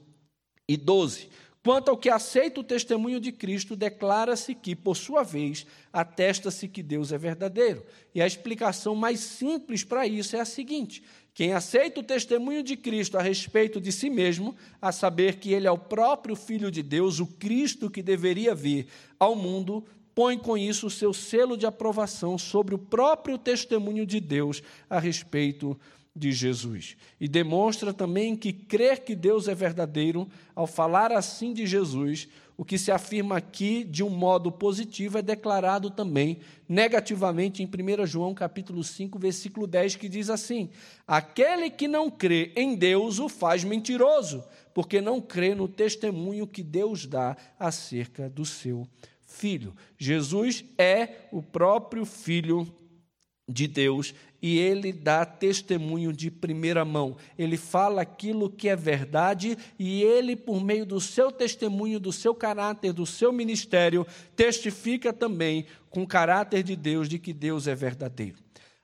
[0.68, 1.30] e 12.
[1.64, 6.84] Quanto ao que aceita o testemunho de Cristo, declara-se que, por sua vez, atesta-se que
[6.84, 7.86] Deus é verdadeiro.
[8.14, 11.02] E a explicação mais simples para isso é a seguinte:
[11.34, 15.66] quem aceita o testemunho de Cristo a respeito de si mesmo, a saber que ele
[15.66, 18.88] é o próprio Filho de Deus, o Cristo que deveria vir
[19.18, 24.20] ao mundo, põe com isso o seu selo de aprovação sobre o próprio testemunho de
[24.20, 26.96] Deus a respeito de Jesus.
[27.20, 32.64] E demonstra também que crer que Deus é verdadeiro, ao falar assim de Jesus, o
[32.64, 36.40] que se afirma aqui de um modo positivo é declarado também
[36.70, 40.70] negativamente em 1 João capítulo 5, versículo 10, que diz assim:
[41.08, 44.44] Aquele que não crê em Deus o faz mentiroso,
[44.74, 48.88] porque não crê no testemunho que Deus dá acerca do seu
[49.26, 49.76] filho.
[49.98, 52.72] Jesus é o próprio filho
[53.48, 57.16] de Deus e ele dá testemunho de primeira mão.
[57.38, 62.36] Ele fala aquilo que é verdade e ele, por meio do seu testemunho, do seu
[62.36, 67.76] caráter, do seu ministério, testifica também com o caráter de Deus de que Deus é
[67.76, 68.38] verdadeiro.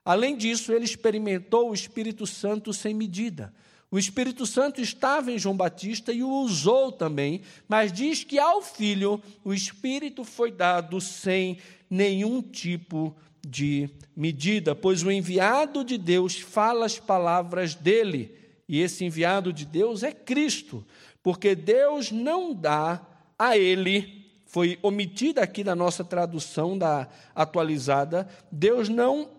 [0.03, 3.53] Além disso, ele experimentou o Espírito Santo sem medida.
[3.91, 8.62] O Espírito Santo estava em João Batista e o usou também, mas diz que ao
[8.62, 11.57] filho o Espírito foi dado sem
[11.89, 18.36] nenhum tipo de de medida, pois o enviado de Deus fala as palavras dele,
[18.68, 20.86] e esse enviado de Deus é Cristo,
[21.24, 23.02] porque Deus não dá
[23.38, 29.30] a ele, foi omitida aqui na nossa tradução da atualizada, Deus não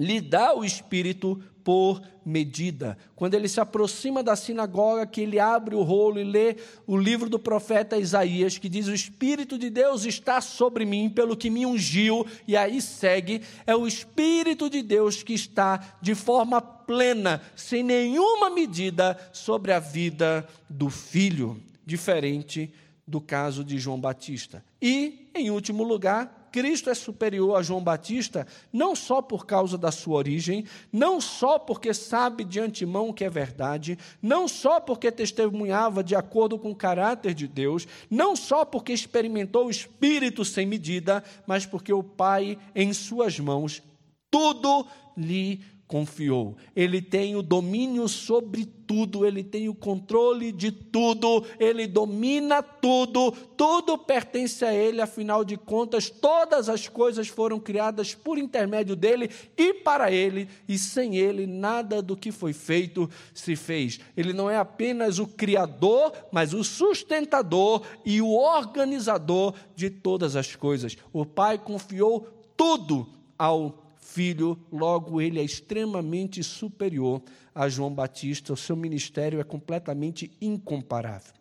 [0.00, 2.96] lhe dá o Espírito por medida.
[3.14, 7.28] Quando ele se aproxima da sinagoga, que ele abre o rolo e lê o livro
[7.28, 11.66] do profeta Isaías, que diz: O Espírito de Deus está sobre mim, pelo que me
[11.66, 17.82] ungiu, e aí segue, é o Espírito de Deus que está de forma plena, sem
[17.82, 22.72] nenhuma medida, sobre a vida do filho, diferente
[23.06, 24.64] do caso de João Batista.
[24.80, 29.90] E, em último lugar, Cristo é superior a João Batista, não só por causa da
[29.90, 36.02] sua origem, não só porque sabe de antemão que é verdade, não só porque testemunhava
[36.02, 41.22] de acordo com o caráter de Deus, não só porque experimentou o Espírito sem medida,
[41.46, 43.82] mas porque o Pai, em suas mãos,
[44.30, 44.86] tudo
[45.16, 45.60] lhe
[45.90, 46.56] confiou.
[46.76, 53.32] Ele tem o domínio sobre tudo, ele tem o controle de tudo, ele domina tudo,
[53.56, 59.28] tudo pertence a ele, afinal de contas, todas as coisas foram criadas por intermédio dele
[59.56, 63.98] e para ele, e sem ele nada do que foi feito se fez.
[64.16, 70.54] Ele não é apenas o criador, mas o sustentador e o organizador de todas as
[70.54, 70.96] coisas.
[71.12, 77.22] O Pai confiou tudo ao filho, logo ele é extremamente superior
[77.54, 81.34] a João Batista, o seu ministério é completamente incomparável.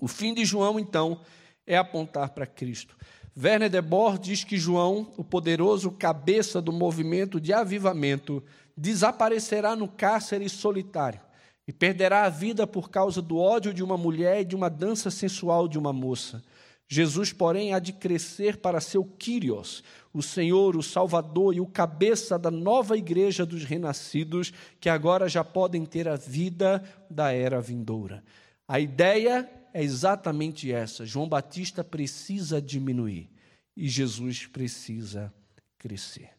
[0.00, 1.20] O fim de João, então,
[1.66, 2.96] é apontar para Cristo.
[3.38, 8.42] Werner de Boer diz que João, o poderoso cabeça do movimento de avivamento,
[8.76, 11.20] desaparecerá no cárcere solitário
[11.68, 15.10] e perderá a vida por causa do ódio de uma mulher e de uma dança
[15.10, 16.42] sensual de uma moça.
[16.88, 19.82] Jesus, porém, há de crescer para ser o Kyrios,
[20.12, 25.42] o Senhor, o Salvador e o cabeça da nova igreja dos renascidos, que agora já
[25.42, 28.22] podem ter a vida da era vindoura.
[28.68, 33.28] A ideia é exatamente essa: João Batista precisa diminuir
[33.76, 35.34] e Jesus precisa
[35.78, 36.30] crescer.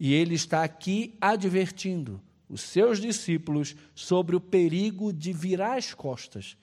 [0.00, 6.56] E ele está aqui advertindo os seus discípulos sobre o perigo de virar as costas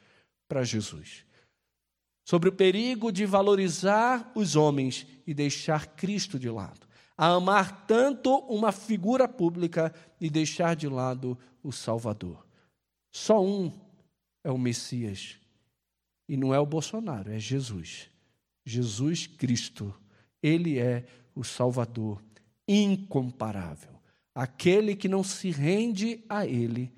[0.49, 1.26] para Jesus
[2.27, 6.85] sobre o perigo de valorizar os homens e deixar Cristo de lado,
[7.17, 12.45] a amar tanto uma figura pública e deixar de lado o Salvador.
[13.13, 13.71] Só um
[14.43, 15.37] é o Messias,
[16.27, 18.09] e não é o Bolsonaro, é Jesus.
[18.65, 19.95] Jesus Cristo,
[20.43, 22.21] ele é o Salvador
[22.67, 24.01] incomparável.
[24.35, 26.91] Aquele que não se rende a ele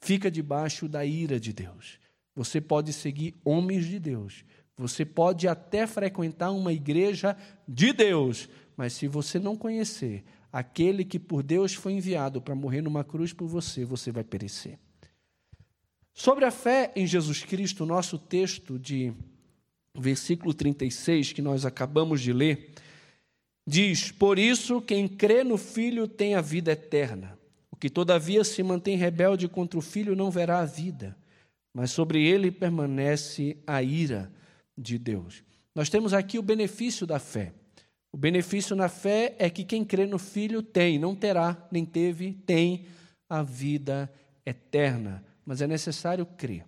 [0.00, 2.02] fica debaixo da ira de Deus.
[2.34, 4.44] Você pode seguir homens de Deus.
[4.76, 11.18] Você pode até frequentar uma igreja de Deus, mas se você não conhecer aquele que
[11.18, 14.78] por Deus foi enviado para morrer numa cruz por você, você vai perecer.
[16.12, 19.12] Sobre a fé em Jesus Cristo, nosso texto de
[19.96, 22.72] versículo 36, que nós acabamos de ler,
[23.66, 27.38] diz: Por isso, quem crê no Filho tem a vida eterna.
[27.70, 31.16] O que todavia se mantém rebelde contra o Filho não verá a vida
[31.74, 34.32] mas sobre ele permanece a ira
[34.78, 35.42] de Deus.
[35.74, 37.52] Nós temos aqui o benefício da fé.
[38.12, 42.32] O benefício na fé é que quem crê no Filho tem, não terá, nem teve,
[42.46, 42.86] tem
[43.28, 44.08] a vida
[44.46, 45.24] eterna.
[45.44, 46.64] Mas é necessário crer.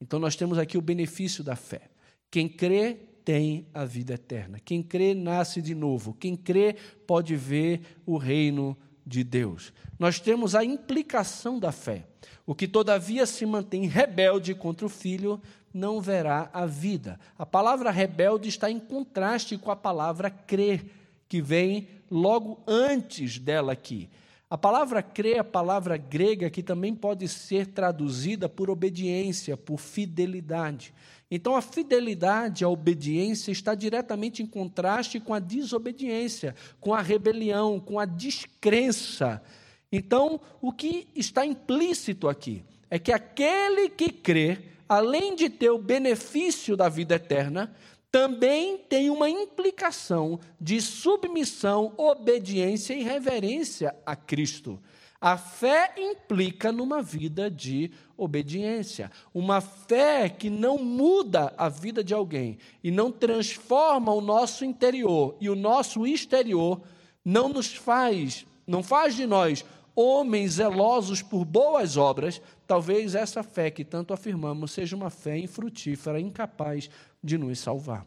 [0.00, 1.90] Então nós temos aqui o benefício da fé.
[2.30, 2.94] Quem crê
[3.24, 4.60] tem a vida eterna.
[4.64, 6.14] Quem crê nasce de novo.
[6.14, 9.72] Quem crê pode ver o reino de Deus.
[9.98, 12.04] Nós temos a implicação da fé.
[12.44, 15.40] O que todavia se mantém rebelde contra o filho
[15.72, 17.20] não verá a vida.
[17.38, 20.84] A palavra rebelde está em contraste com a palavra crer,
[21.28, 24.08] que vem logo antes dela aqui.
[24.48, 30.94] A palavra crer, a palavra grega, que também pode ser traduzida por obediência, por fidelidade.
[31.30, 37.80] Então, a fidelidade, a obediência está diretamente em contraste com a desobediência, com a rebelião,
[37.80, 39.42] com a descrença.
[39.90, 44.58] Então, o que está implícito aqui é que aquele que crê,
[44.88, 47.74] além de ter o benefício da vida eterna,
[48.10, 54.80] também tem uma implicação de submissão, obediência e reverência a Cristo.
[55.20, 62.12] A fé implica numa vida de obediência, uma fé que não muda a vida de
[62.12, 66.80] alguém e não transforma o nosso interior e o nosso exterior,
[67.24, 69.64] não nos faz, não faz de nós
[69.94, 76.20] homens zelosos por boas obras, talvez essa fé que tanto afirmamos seja uma fé infrutífera,
[76.20, 76.90] incapaz
[77.24, 78.06] de nos salvar.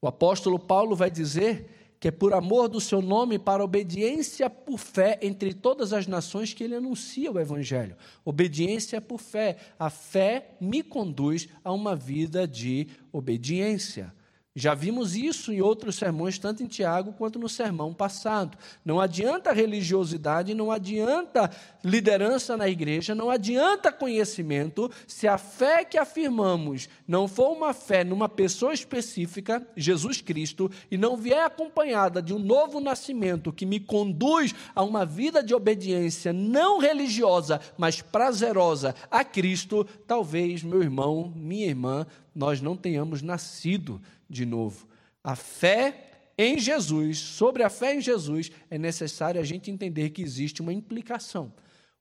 [0.00, 4.76] O apóstolo Paulo vai dizer que é por amor do seu nome, para obediência por
[4.76, 7.96] fé entre todas as nações que ele anuncia o Evangelho.
[8.24, 9.56] Obediência por fé.
[9.78, 14.12] A fé me conduz a uma vida de obediência.
[14.54, 18.58] Já vimos isso em outros sermões, tanto em Tiago quanto no sermão passado.
[18.84, 21.50] Não adianta religiosidade, não adianta
[21.82, 28.04] liderança na igreja, não adianta conhecimento, se a fé que afirmamos não for uma fé
[28.04, 33.80] numa pessoa específica, Jesus Cristo, e não vier acompanhada de um novo nascimento que me
[33.80, 41.32] conduz a uma vida de obediência não religiosa, mas prazerosa a Cristo, talvez, meu irmão,
[41.34, 44.00] minha irmã, nós não tenhamos nascido
[44.32, 44.88] de novo.
[45.22, 50.22] A fé em Jesus, sobre a fé em Jesus, é necessário a gente entender que
[50.22, 51.52] existe uma implicação.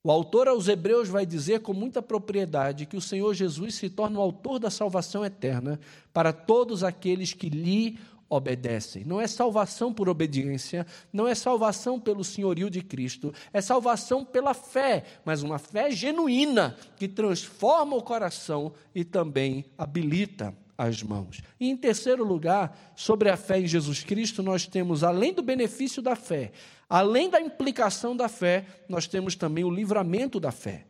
[0.04, 4.18] O autor aos Hebreus vai dizer com muita propriedade que o Senhor Jesus se torna
[4.18, 5.80] o autor da salvação eterna
[6.12, 9.04] para todos aqueles que lhe obedecem.
[9.04, 14.54] Não é salvação por obediência, não é salvação pelo senhorio de Cristo, é salvação pela
[14.54, 21.42] fé, mas uma fé genuína que transforma o coração e também habilita as mãos.
[21.60, 26.02] E em terceiro lugar, sobre a fé em Jesus Cristo, nós temos, além do benefício
[26.02, 26.52] da fé,
[26.90, 30.86] além da implicação da fé, nós temos também o livramento da fé.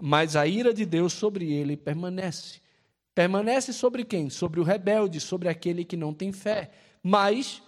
[0.00, 2.60] Mas a ira de Deus sobre ele permanece.
[3.14, 4.28] Permanece sobre quem?
[4.28, 6.70] Sobre o rebelde, sobre aquele que não tem fé.
[7.02, 7.62] Mas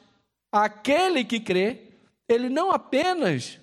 [0.52, 1.92] aquele que crê,
[2.28, 3.58] ele não apenas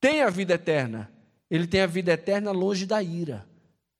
[0.00, 1.10] tem a vida eterna,
[1.50, 3.46] ele tem a vida eterna longe da ira.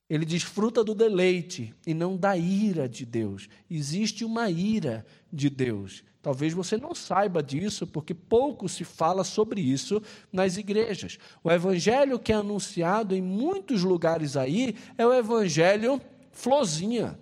[0.08, 3.48] Ele desfruta do deleite e não da ira de Deus.
[3.70, 6.04] Existe uma ira de Deus.
[6.20, 10.02] Talvez você não saiba disso, porque pouco se fala sobre isso
[10.32, 11.18] nas igrejas.
[11.42, 16.00] O evangelho que é anunciado em muitos lugares aí é o evangelho
[16.32, 17.18] florzinha,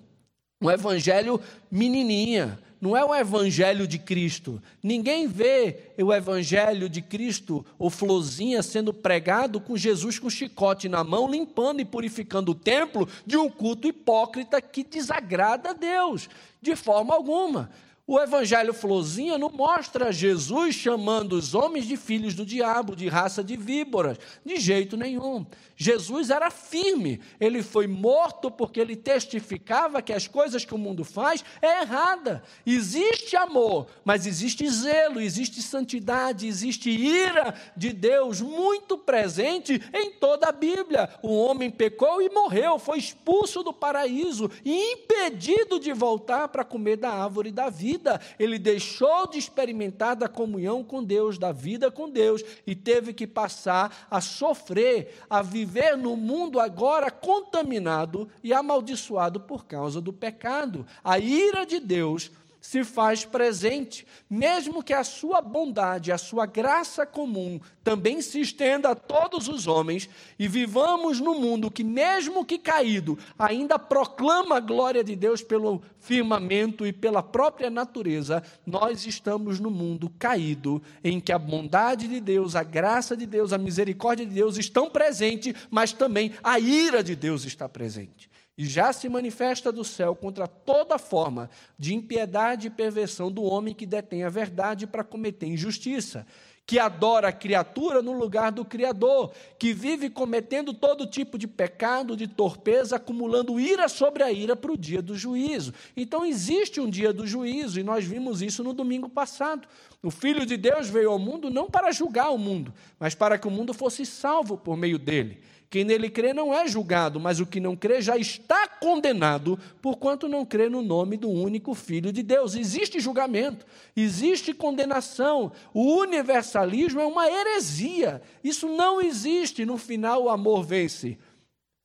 [0.60, 4.60] um evangelho menininha, não é o evangelho de Cristo.
[4.82, 11.04] Ninguém vê o evangelho de Cristo ou florzinha sendo pregado com Jesus com chicote na
[11.04, 16.28] mão, limpando e purificando o templo de um culto hipócrita que desagrada a Deus,
[16.60, 17.70] de forma alguma.
[18.04, 23.44] O evangelho florzinha não mostra Jesus chamando os homens de filhos do diabo, de raça
[23.44, 25.46] de víboras, de jeito nenhum.
[25.76, 31.04] Jesus era firme, ele foi morto porque ele testificava que as coisas que o mundo
[31.04, 32.42] faz é errada.
[32.66, 40.48] Existe amor, mas existe zelo, existe santidade, existe ira de Deus muito presente em toda
[40.48, 41.08] a Bíblia.
[41.22, 46.96] O homem pecou e morreu, foi expulso do paraíso e impedido de voltar para comer
[46.96, 47.91] da árvore da vida.
[48.38, 53.26] Ele deixou de experimentar da comunhão com Deus, da vida com Deus e teve que
[53.26, 60.86] passar a sofrer, a viver no mundo agora contaminado e amaldiçoado por causa do pecado.
[61.02, 62.30] A ira de Deus
[62.62, 68.90] se faz presente, mesmo que a sua bondade, a sua graça comum também se estenda
[68.90, 70.08] a todos os homens
[70.38, 75.82] e vivamos no mundo que, mesmo que caído, ainda proclama a glória de Deus pelo
[75.98, 82.20] firmamento e pela própria natureza, nós estamos no mundo caído em que a bondade de
[82.20, 87.02] Deus, a graça de Deus, a misericórdia de Deus estão presentes, mas também a ira
[87.02, 91.48] de Deus está presente e já se manifesta do céu contra toda forma
[91.78, 96.26] de impiedade e perversão do homem que detém a verdade para cometer injustiça,
[96.64, 102.16] que adora a criatura no lugar do Criador, que vive cometendo todo tipo de pecado,
[102.16, 105.74] de torpeza, acumulando ira sobre a ira para o dia do juízo.
[105.96, 109.66] Então existe um dia do juízo, e nós vimos isso no domingo passado.
[110.02, 113.48] O Filho de Deus veio ao mundo não para julgar o mundo, mas para que
[113.48, 115.42] o mundo fosse salvo por meio dele.
[115.72, 120.28] Quem nele crê não é julgado, mas o que não crê já está condenado, porquanto
[120.28, 122.54] não crê no nome do único Filho de Deus.
[122.54, 123.64] Existe julgamento,
[123.96, 125.50] existe condenação.
[125.72, 128.20] O universalismo é uma heresia.
[128.44, 129.64] Isso não existe.
[129.64, 131.16] No final, o amor vence.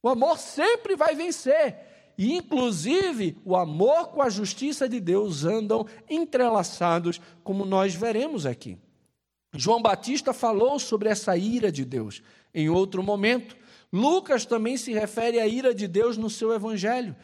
[0.04, 1.78] O amor sempre vai vencer.
[2.18, 8.78] E, inclusive, o amor com a justiça de Deus andam entrelaçados, como nós veremos aqui.
[9.56, 12.22] João Batista falou sobre essa ira de Deus
[12.54, 13.56] em outro momento.
[13.92, 17.16] Lucas também se refere à ira de Deus no seu evangelho,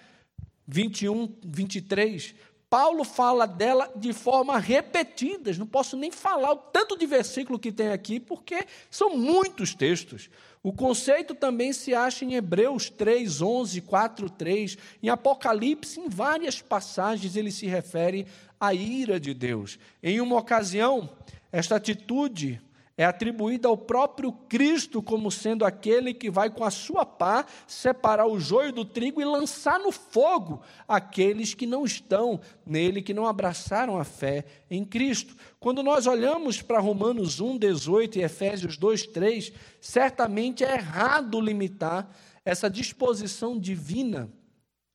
[0.67, 2.33] 21, 23.
[2.69, 7.71] Paulo fala dela de forma repetida, não posso nem falar o tanto de versículo que
[7.71, 10.27] tem aqui, porque são muitos textos.
[10.63, 14.77] O conceito também se acha em Hebreus 3, 11, 4, 3.
[15.03, 18.25] Em Apocalipse, em várias passagens, ele se refere
[18.59, 19.77] à ira de Deus.
[20.01, 21.09] Em uma ocasião,
[21.51, 22.59] esta atitude
[22.95, 28.27] é atribuída ao próprio Cristo como sendo aquele que vai com a sua pá separar
[28.27, 33.25] o joio do trigo e lançar no fogo aqueles que não estão nele, que não
[33.25, 35.35] abraçaram a fé em Cristo.
[35.59, 42.07] Quando nós olhamos para Romanos 1, 18 e Efésios 2, 3, certamente é errado limitar
[42.45, 44.29] essa disposição divina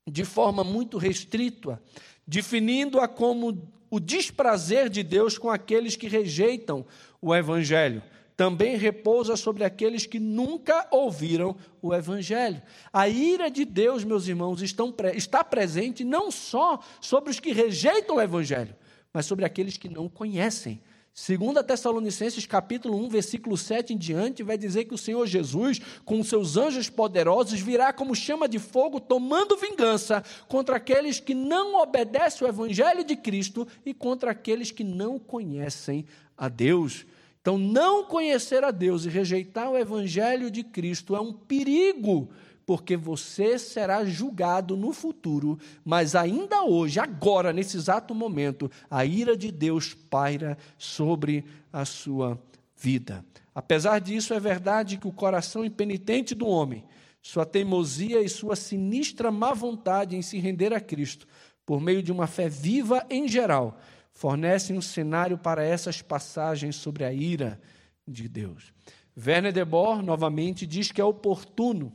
[0.07, 1.83] de forma muito restrita,
[2.27, 6.85] definindo-a como o desprazer de Deus com aqueles que rejeitam
[7.21, 8.03] o Evangelho.
[8.37, 12.63] Também repousa sobre aqueles que nunca ouviram o Evangelho.
[12.93, 18.21] A ira de Deus, meus irmãos, está presente não só sobre os que rejeitam o
[18.21, 18.77] Evangelho,
[19.13, 20.81] mas sobre aqueles que não conhecem.
[21.15, 26.23] Segundo Tessalonicenses capítulo 1, versículo 7 em diante, vai dizer que o Senhor Jesus, com
[26.23, 32.47] seus anjos poderosos, virá como chama de fogo, tomando vingança contra aqueles que não obedecem
[32.47, 36.07] o evangelho de Cristo e contra aqueles que não conhecem
[36.37, 37.05] a Deus.
[37.41, 42.29] Então, não conhecer a Deus e rejeitar o evangelho de Cristo é um perigo
[42.69, 49.35] porque você será julgado no futuro, mas ainda hoje, agora, nesse exato momento, a ira
[49.35, 52.39] de Deus paira sobre a sua
[52.77, 53.25] vida.
[53.55, 56.85] Apesar disso, é verdade que o coração impenitente do homem,
[57.23, 61.27] sua teimosia e sua sinistra má vontade em se render a Cristo,
[61.65, 63.81] por meio de uma fé viva em geral,
[64.13, 67.59] fornecem um cenário para essas passagens sobre a ira
[68.07, 68.75] de Deus.
[69.17, 71.91] Werner de Boer, novamente, diz que é oportuno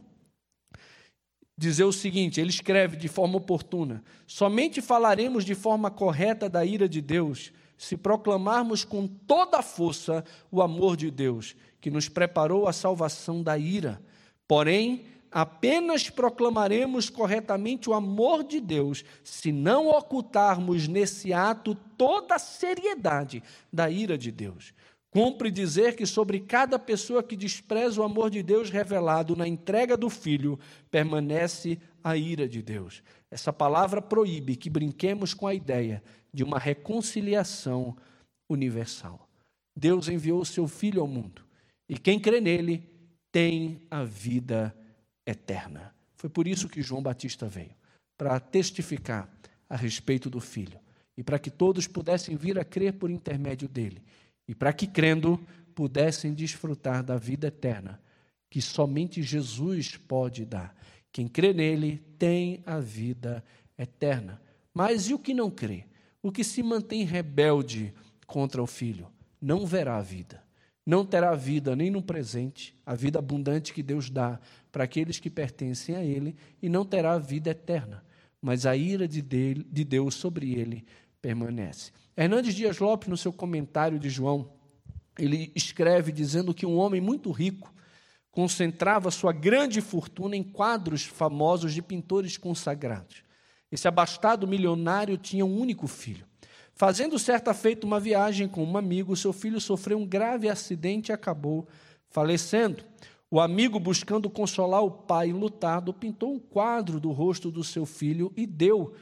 [1.58, 6.88] dizer o seguinte: ele escreve de forma oportuna: somente falaremos de forma correta da ira
[6.88, 12.68] de Deus se proclamarmos com toda a força o amor de Deus, que nos preparou
[12.68, 14.01] a salvação da ira.
[14.47, 22.39] Porém, apenas proclamaremos corretamente o amor de Deus se não ocultarmos nesse ato toda a
[22.39, 24.74] seriedade da ira de Deus.
[25.14, 29.95] Cumpre dizer que sobre cada pessoa que despreza o amor de Deus revelado na entrega
[29.95, 30.59] do Filho,
[30.89, 33.03] permanece a ira de Deus.
[33.30, 36.03] Essa palavra proíbe que brinquemos com a ideia
[36.34, 37.95] de uma reconciliação
[38.49, 39.30] universal.
[39.78, 41.43] Deus enviou o seu Filho ao mundo,
[41.88, 42.84] e quem crê nele
[43.32, 44.76] tem a vida
[45.28, 45.93] eterna.
[46.16, 47.76] Foi por isso que João Batista veio
[48.18, 49.30] para testificar
[49.70, 50.80] a respeito do Filho
[51.16, 54.01] e para que todos pudessem vir a crer por intermédio dele
[54.47, 55.39] e para que, crendo,
[55.73, 58.01] pudessem desfrutar da vida eterna,
[58.49, 60.75] que somente Jesus pode dar.
[61.11, 63.43] Quem crê nele tem a vida
[63.77, 64.41] eterna.
[64.73, 65.85] Mas e o que não crê?
[66.21, 67.93] O que se mantém rebelde
[68.25, 69.07] contra o filho?
[69.41, 70.43] Não verá a vida.
[70.85, 74.39] Não terá vida nem no presente, a vida abundante que Deus dá
[74.71, 78.03] para aqueles que pertencem a Ele, e não terá a vida eterna.
[78.41, 80.85] Mas a ira de Deus sobre ele
[81.24, 81.93] permanece.
[82.17, 84.51] Hernandes Dias Lopes, no seu comentário de João,
[85.17, 87.74] ele escreve dizendo que um homem muito rico
[88.30, 93.24] concentrava sua grande fortuna em quadros famosos de pintores consagrados.
[93.71, 96.28] Esse abastado milionário tinha um único filho.
[96.76, 101.13] Fazendo certa feita uma viagem com um amigo, seu filho sofreu um grave acidente e
[101.13, 101.67] acabou
[102.09, 102.84] falecendo.
[103.32, 108.34] O amigo, buscando consolar o pai lutado, pintou um quadro do rosto do seu filho
[108.36, 108.93] e deu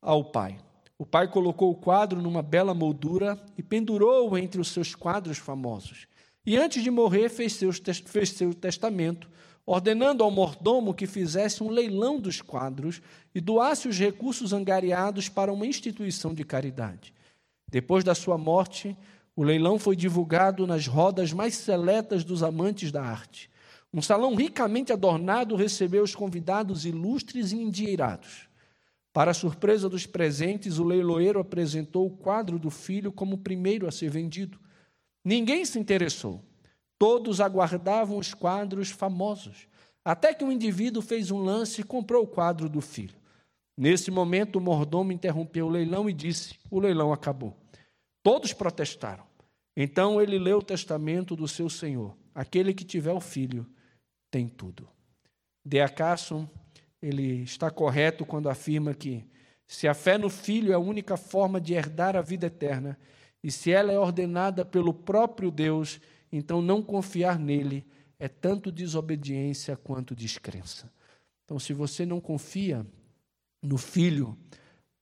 [0.00, 0.58] ao pai.
[1.00, 6.06] O pai colocou o quadro numa bela moldura e pendurou-o entre os seus quadros famosos.
[6.44, 9.30] E antes de morrer, fez, seus, fez seu testamento,
[9.64, 13.00] ordenando ao mordomo que fizesse um leilão dos quadros
[13.34, 17.14] e doasse os recursos angariados para uma instituição de caridade.
[17.66, 18.94] Depois da sua morte,
[19.34, 23.48] o leilão foi divulgado nas rodas mais seletas dos amantes da arte.
[23.90, 28.49] Um salão ricamente adornado recebeu os convidados ilustres e endinheirados.
[29.12, 33.92] Para surpresa dos presentes, o leiloeiro apresentou o quadro do filho como o primeiro a
[33.92, 34.58] ser vendido.
[35.24, 36.44] Ninguém se interessou.
[36.98, 39.66] Todos aguardavam os quadros famosos.
[40.04, 43.18] Até que um indivíduo fez um lance e comprou o quadro do filho.
[43.76, 47.56] Nesse momento, o mordomo interrompeu o leilão e disse: O leilão acabou.
[48.22, 49.24] Todos protestaram.
[49.76, 53.66] Então ele leu o testamento do seu senhor: Aquele que tiver o filho
[54.30, 54.88] tem tudo.
[55.64, 56.48] De acaso
[57.02, 59.24] ele está correto quando afirma que
[59.66, 62.98] se a fé no Filho é a única forma de herdar a vida eterna,
[63.42, 67.86] e se ela é ordenada pelo próprio Deus, então não confiar nele
[68.18, 70.92] é tanto desobediência quanto descrença.
[71.44, 72.86] Então, se você não confia
[73.62, 74.36] no Filho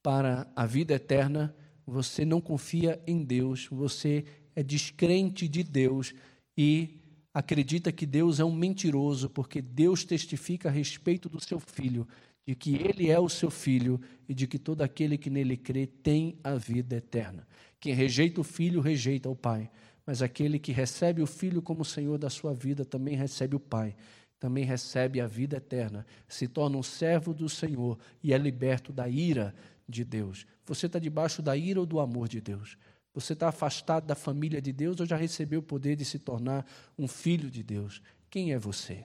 [0.03, 4.25] para a vida eterna, você não confia em Deus, você
[4.55, 6.15] é descrente de Deus
[6.57, 6.98] e
[7.39, 12.05] acredita que Deus é um mentiroso, porque Deus testifica a respeito do seu filho,
[12.45, 15.86] de que ele é o seu filho e de que todo aquele que nele crê
[15.86, 17.47] tem a vida eterna.
[17.78, 19.70] Quem rejeita o filho, rejeita o pai.
[20.05, 23.95] Mas aquele que recebe o filho como Senhor da sua vida também recebe o pai,
[24.41, 29.09] também recebe a vida eterna, se torna um servo do Senhor e é liberto da
[29.09, 29.55] ira
[29.89, 30.45] de Deus.
[30.66, 32.76] Você está debaixo da ira ou do amor de Deus?
[33.15, 36.67] Você está afastado da família de Deus ou já recebeu o poder de se tornar
[36.99, 38.03] um filho de Deus?
[38.31, 39.05] Quem é você?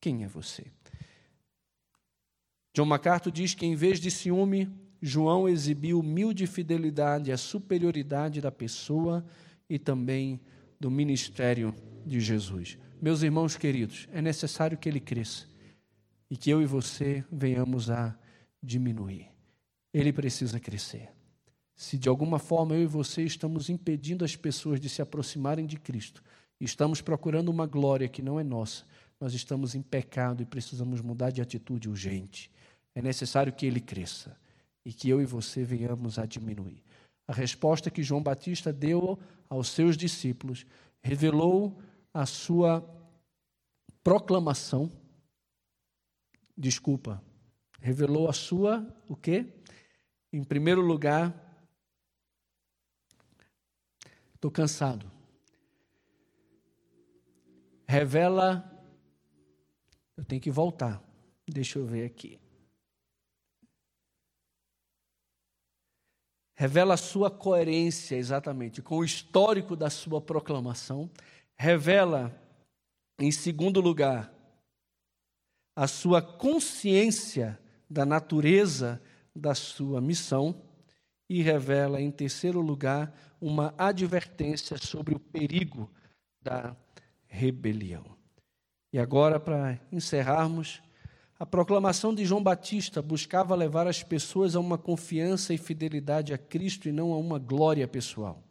[0.00, 0.66] Quem é você?
[2.74, 4.68] John MacArthur diz que, em vez de ciúme,
[5.00, 9.24] João exibiu humilde fidelidade à superioridade da pessoa
[9.68, 10.40] e também
[10.80, 11.74] do ministério
[12.04, 12.78] de Jesus.
[13.00, 15.46] Meus irmãos queridos, é necessário que ele cresça
[16.30, 18.18] e que eu e você venhamos a
[18.62, 19.28] diminuir.
[19.92, 21.10] Ele precisa crescer.
[21.74, 25.76] Se de alguma forma eu e você estamos impedindo as pessoas de se aproximarem de
[25.76, 26.22] Cristo,
[26.60, 28.84] estamos procurando uma glória que não é nossa,
[29.20, 32.50] nós estamos em pecado e precisamos mudar de atitude urgente.
[32.94, 34.36] É necessário que ele cresça
[34.84, 36.82] e que eu e você venhamos a diminuir.
[37.26, 39.18] A resposta que João Batista deu
[39.48, 40.66] aos seus discípulos
[41.02, 41.80] revelou
[42.12, 42.84] a sua
[44.02, 44.92] proclamação.
[46.56, 47.22] Desculpa,
[47.80, 49.46] revelou a sua o quê?
[50.32, 51.43] Em primeiro lugar,
[54.44, 55.10] estou cansado.
[57.88, 58.70] Revela,
[60.18, 61.02] eu tenho que voltar.
[61.48, 62.38] Deixa eu ver aqui.
[66.56, 71.10] revela a sua coerência exatamente com o histórico da sua proclamação,
[71.56, 72.32] revela,
[73.18, 74.32] em segundo lugar,
[75.74, 79.02] a sua consciência da natureza
[79.34, 80.62] da sua missão
[81.28, 83.12] e revela, em terceiro lugar,
[83.46, 85.90] uma advertência sobre o perigo
[86.40, 86.74] da
[87.26, 88.02] rebelião.
[88.90, 90.80] E agora, para encerrarmos,
[91.38, 96.38] a proclamação de João Batista buscava levar as pessoas a uma confiança e fidelidade a
[96.38, 98.42] Cristo e não a uma glória pessoal.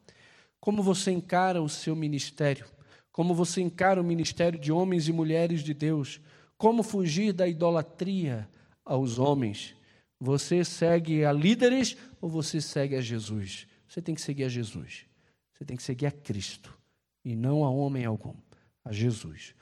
[0.60, 2.68] Como você encara o seu ministério?
[3.12, 6.22] Como você encara o ministério de homens e mulheres de Deus?
[6.56, 8.48] Como fugir da idolatria
[8.86, 9.76] aos homens?
[10.20, 13.66] Você segue a líderes ou você segue a Jesus?
[13.94, 15.06] Você tem que seguir a Jesus.
[15.54, 16.76] Você tem que seguir a Cristo
[17.24, 18.34] e não a homem algum,
[18.84, 19.54] a Jesus.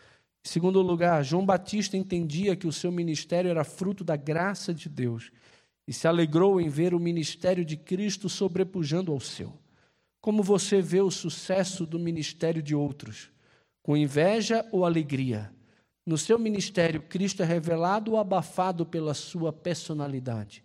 [0.46, 4.88] Em segundo lugar, João Batista entendia que o seu ministério era fruto da graça de
[4.88, 5.34] Deus
[5.86, 9.54] e se alegrou em ver o ministério de Cristo sobrepujando ao seu.
[10.22, 13.30] Como você vê o sucesso do ministério de outros?
[13.84, 15.54] Com inveja ou alegria?
[16.06, 20.64] No seu ministério, Cristo é revelado ou abafado pela sua personalidade?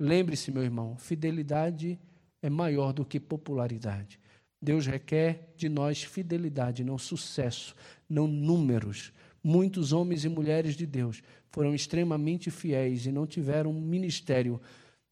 [0.00, 1.96] Lembre-se, meu irmão, fidelidade
[2.44, 4.20] é maior do que popularidade.
[4.60, 7.74] Deus requer de nós fidelidade, não sucesso,
[8.06, 9.14] não números.
[9.42, 14.60] Muitos homens e mulheres de Deus foram extremamente fiéis e não tiveram um ministério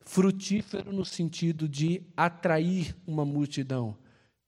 [0.01, 3.97] frutífero no sentido de atrair uma multidão,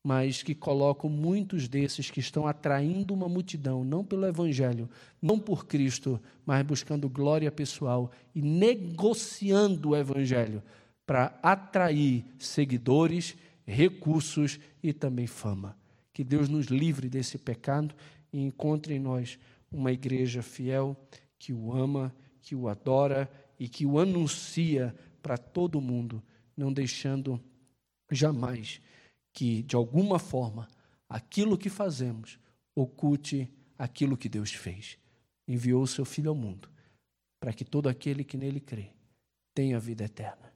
[0.05, 4.91] mas que colocam muitos desses que estão atraindo uma multidão, não pelo Evangelho,
[5.23, 10.63] não por Cristo, mas buscando glória pessoal e negociando o Evangelho
[11.07, 13.37] para atrair seguidores
[13.67, 15.77] recursos e também fama.
[16.13, 17.95] Que Deus nos livre desse pecado
[18.33, 19.39] e encontre em nós
[19.71, 20.97] uma igreja fiel
[21.39, 26.23] que o ama, que o adora e que o anuncia para todo mundo,
[26.57, 27.41] não deixando
[28.11, 28.81] jamais
[29.33, 30.69] que, de alguma forma,
[31.09, 32.39] aquilo que fazemos
[32.75, 34.99] oculte aquilo que Deus fez.
[35.47, 36.69] Enviou o seu Filho ao mundo
[37.41, 38.91] para que todo aquele que nele crê
[39.55, 40.54] tenha vida eterna.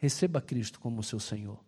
[0.00, 1.62] Receba Cristo como seu Senhor.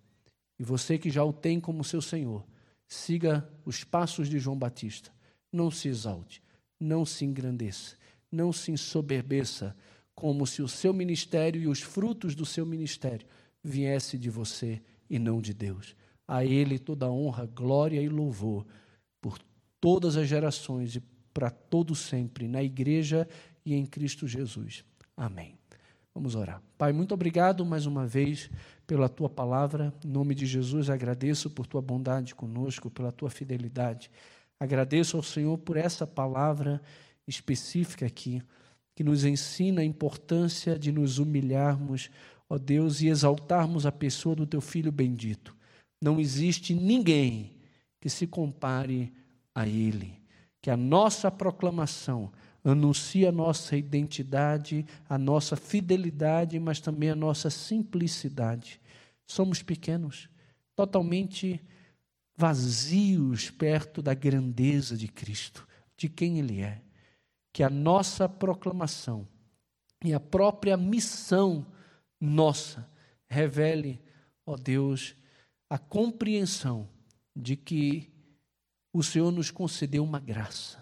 [0.58, 2.44] E você que já o tem como seu Senhor,
[2.88, 5.12] siga os passos de João Batista.
[5.52, 6.42] Não se exalte,
[6.80, 7.94] não se engrandeça,
[8.30, 9.76] não se ensoberbeça,
[10.14, 13.26] como se o seu ministério e os frutos do seu ministério
[13.62, 14.80] viesse de você
[15.10, 15.94] e não de Deus.
[16.26, 18.66] A Ele toda honra, glória e louvor
[19.20, 19.38] por
[19.78, 21.02] todas as gerações e
[21.34, 23.28] para todo sempre, na igreja
[23.64, 24.84] e em Cristo Jesus.
[25.16, 25.61] Amém.
[26.14, 26.62] Vamos orar.
[26.76, 28.50] Pai, muito obrigado mais uma vez
[28.86, 29.94] pela tua palavra.
[30.04, 34.10] Em nome de Jesus, agradeço por tua bondade conosco, pela tua fidelidade.
[34.60, 36.82] Agradeço ao Senhor por essa palavra
[37.26, 38.42] específica aqui,
[38.94, 42.10] que nos ensina a importância de nos humilharmos,
[42.48, 45.56] ó Deus, e exaltarmos a pessoa do teu filho bendito.
[45.98, 47.56] Não existe ninguém
[47.98, 49.10] que se compare
[49.54, 50.20] a ele.
[50.60, 52.30] Que a nossa proclamação
[52.64, 58.80] anuncia a nossa identidade, a nossa fidelidade, mas também a nossa simplicidade.
[59.26, 60.28] Somos pequenos,
[60.76, 61.60] totalmente
[62.36, 66.80] vazios perto da grandeza de Cristo, de quem Ele é.
[67.52, 69.28] Que a nossa proclamação
[70.04, 71.66] e a própria missão
[72.20, 72.88] nossa
[73.28, 74.00] revele,
[74.46, 75.14] ó Deus,
[75.68, 76.88] a compreensão
[77.34, 78.10] de que
[78.92, 80.81] o Senhor nos concedeu uma graça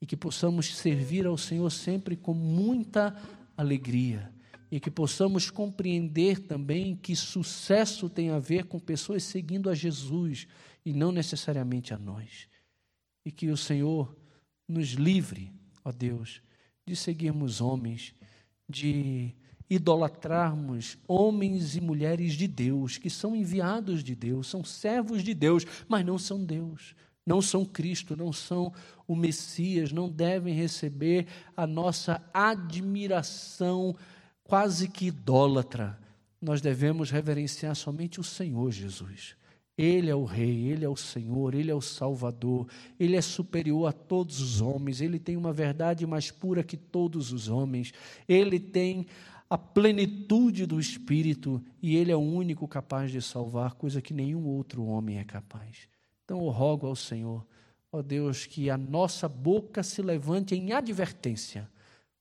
[0.00, 3.14] e que possamos servir ao Senhor sempre com muita
[3.56, 4.32] alegria
[4.70, 10.46] e que possamos compreender também que sucesso tem a ver com pessoas seguindo a Jesus
[10.86, 12.48] e não necessariamente a nós.
[13.24, 14.16] E que o Senhor
[14.68, 15.52] nos livre,
[15.84, 16.40] ó Deus,
[16.86, 18.14] de seguirmos homens,
[18.68, 19.34] de
[19.68, 25.64] idolatrarmos homens e mulheres de Deus, que são enviados de Deus, são servos de Deus,
[25.88, 26.94] mas não são Deus
[27.30, 28.72] não são Cristo, não são
[29.06, 33.94] o Messias, não devem receber a nossa admiração
[34.42, 35.96] quase que idólatra.
[36.42, 39.36] nós devemos reverenciar somente o Senhor Jesus.
[39.78, 42.66] Ele é o Rei, Ele é o Senhor, Ele é o Salvador,
[42.98, 47.30] Ele é superior a todos os homens, Ele tem uma verdade mais pura que todos
[47.30, 47.92] os homens,
[48.26, 49.06] Ele tem
[49.48, 54.44] a plenitude do Espírito e Ele é o único capaz de salvar, coisa que nenhum
[54.46, 55.90] outro homem é capaz.
[56.30, 57.44] Então eu rogo ao Senhor,
[57.90, 61.68] ó Deus, que a nossa boca se levante em advertência,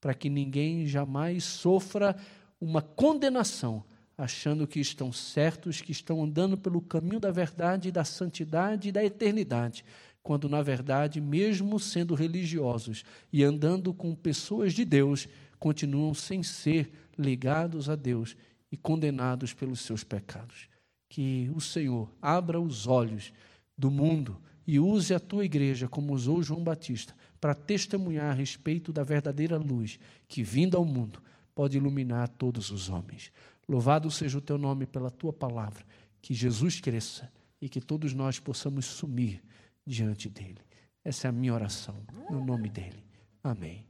[0.01, 2.15] para que ninguém jamais sofra
[2.59, 3.83] uma condenação
[4.17, 9.05] achando que estão certos, que estão andando pelo caminho da verdade, da santidade e da
[9.05, 9.85] eternidade,
[10.23, 15.27] quando na verdade, mesmo sendo religiosos e andando com pessoas de Deus,
[15.59, 18.35] continuam sem ser ligados a Deus
[18.71, 20.67] e condenados pelos seus pecados.
[21.07, 23.31] Que o Senhor abra os olhos
[23.79, 28.91] do mundo e use a tua igreja como usou João Batista para testemunhar a respeito
[28.91, 31.23] da verdadeira luz que, vinda ao mundo,
[31.55, 33.31] pode iluminar todos os homens.
[33.67, 35.85] Louvado seja o teu nome pela tua palavra.
[36.21, 39.41] Que Jesus cresça e que todos nós possamos sumir
[39.85, 40.59] diante dele.
[41.03, 41.95] Essa é a minha oração,
[42.29, 43.03] no nome dele.
[43.41, 43.88] Amém.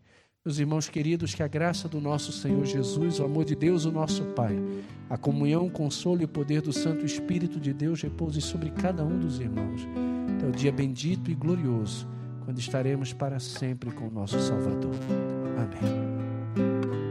[0.50, 3.91] Meus irmãos queridos, que a graça do nosso Senhor Jesus, o amor de Deus, o
[3.91, 4.60] nosso Pai,
[5.08, 9.06] a comunhão, o consolo e o poder do Santo Espírito de Deus repouse sobre cada
[9.06, 9.88] um dos irmãos.
[10.36, 12.08] Até o dia bendito e glorioso,
[12.45, 14.95] quando estaremos para sempre com o nosso Salvador.
[15.56, 17.09] Amém.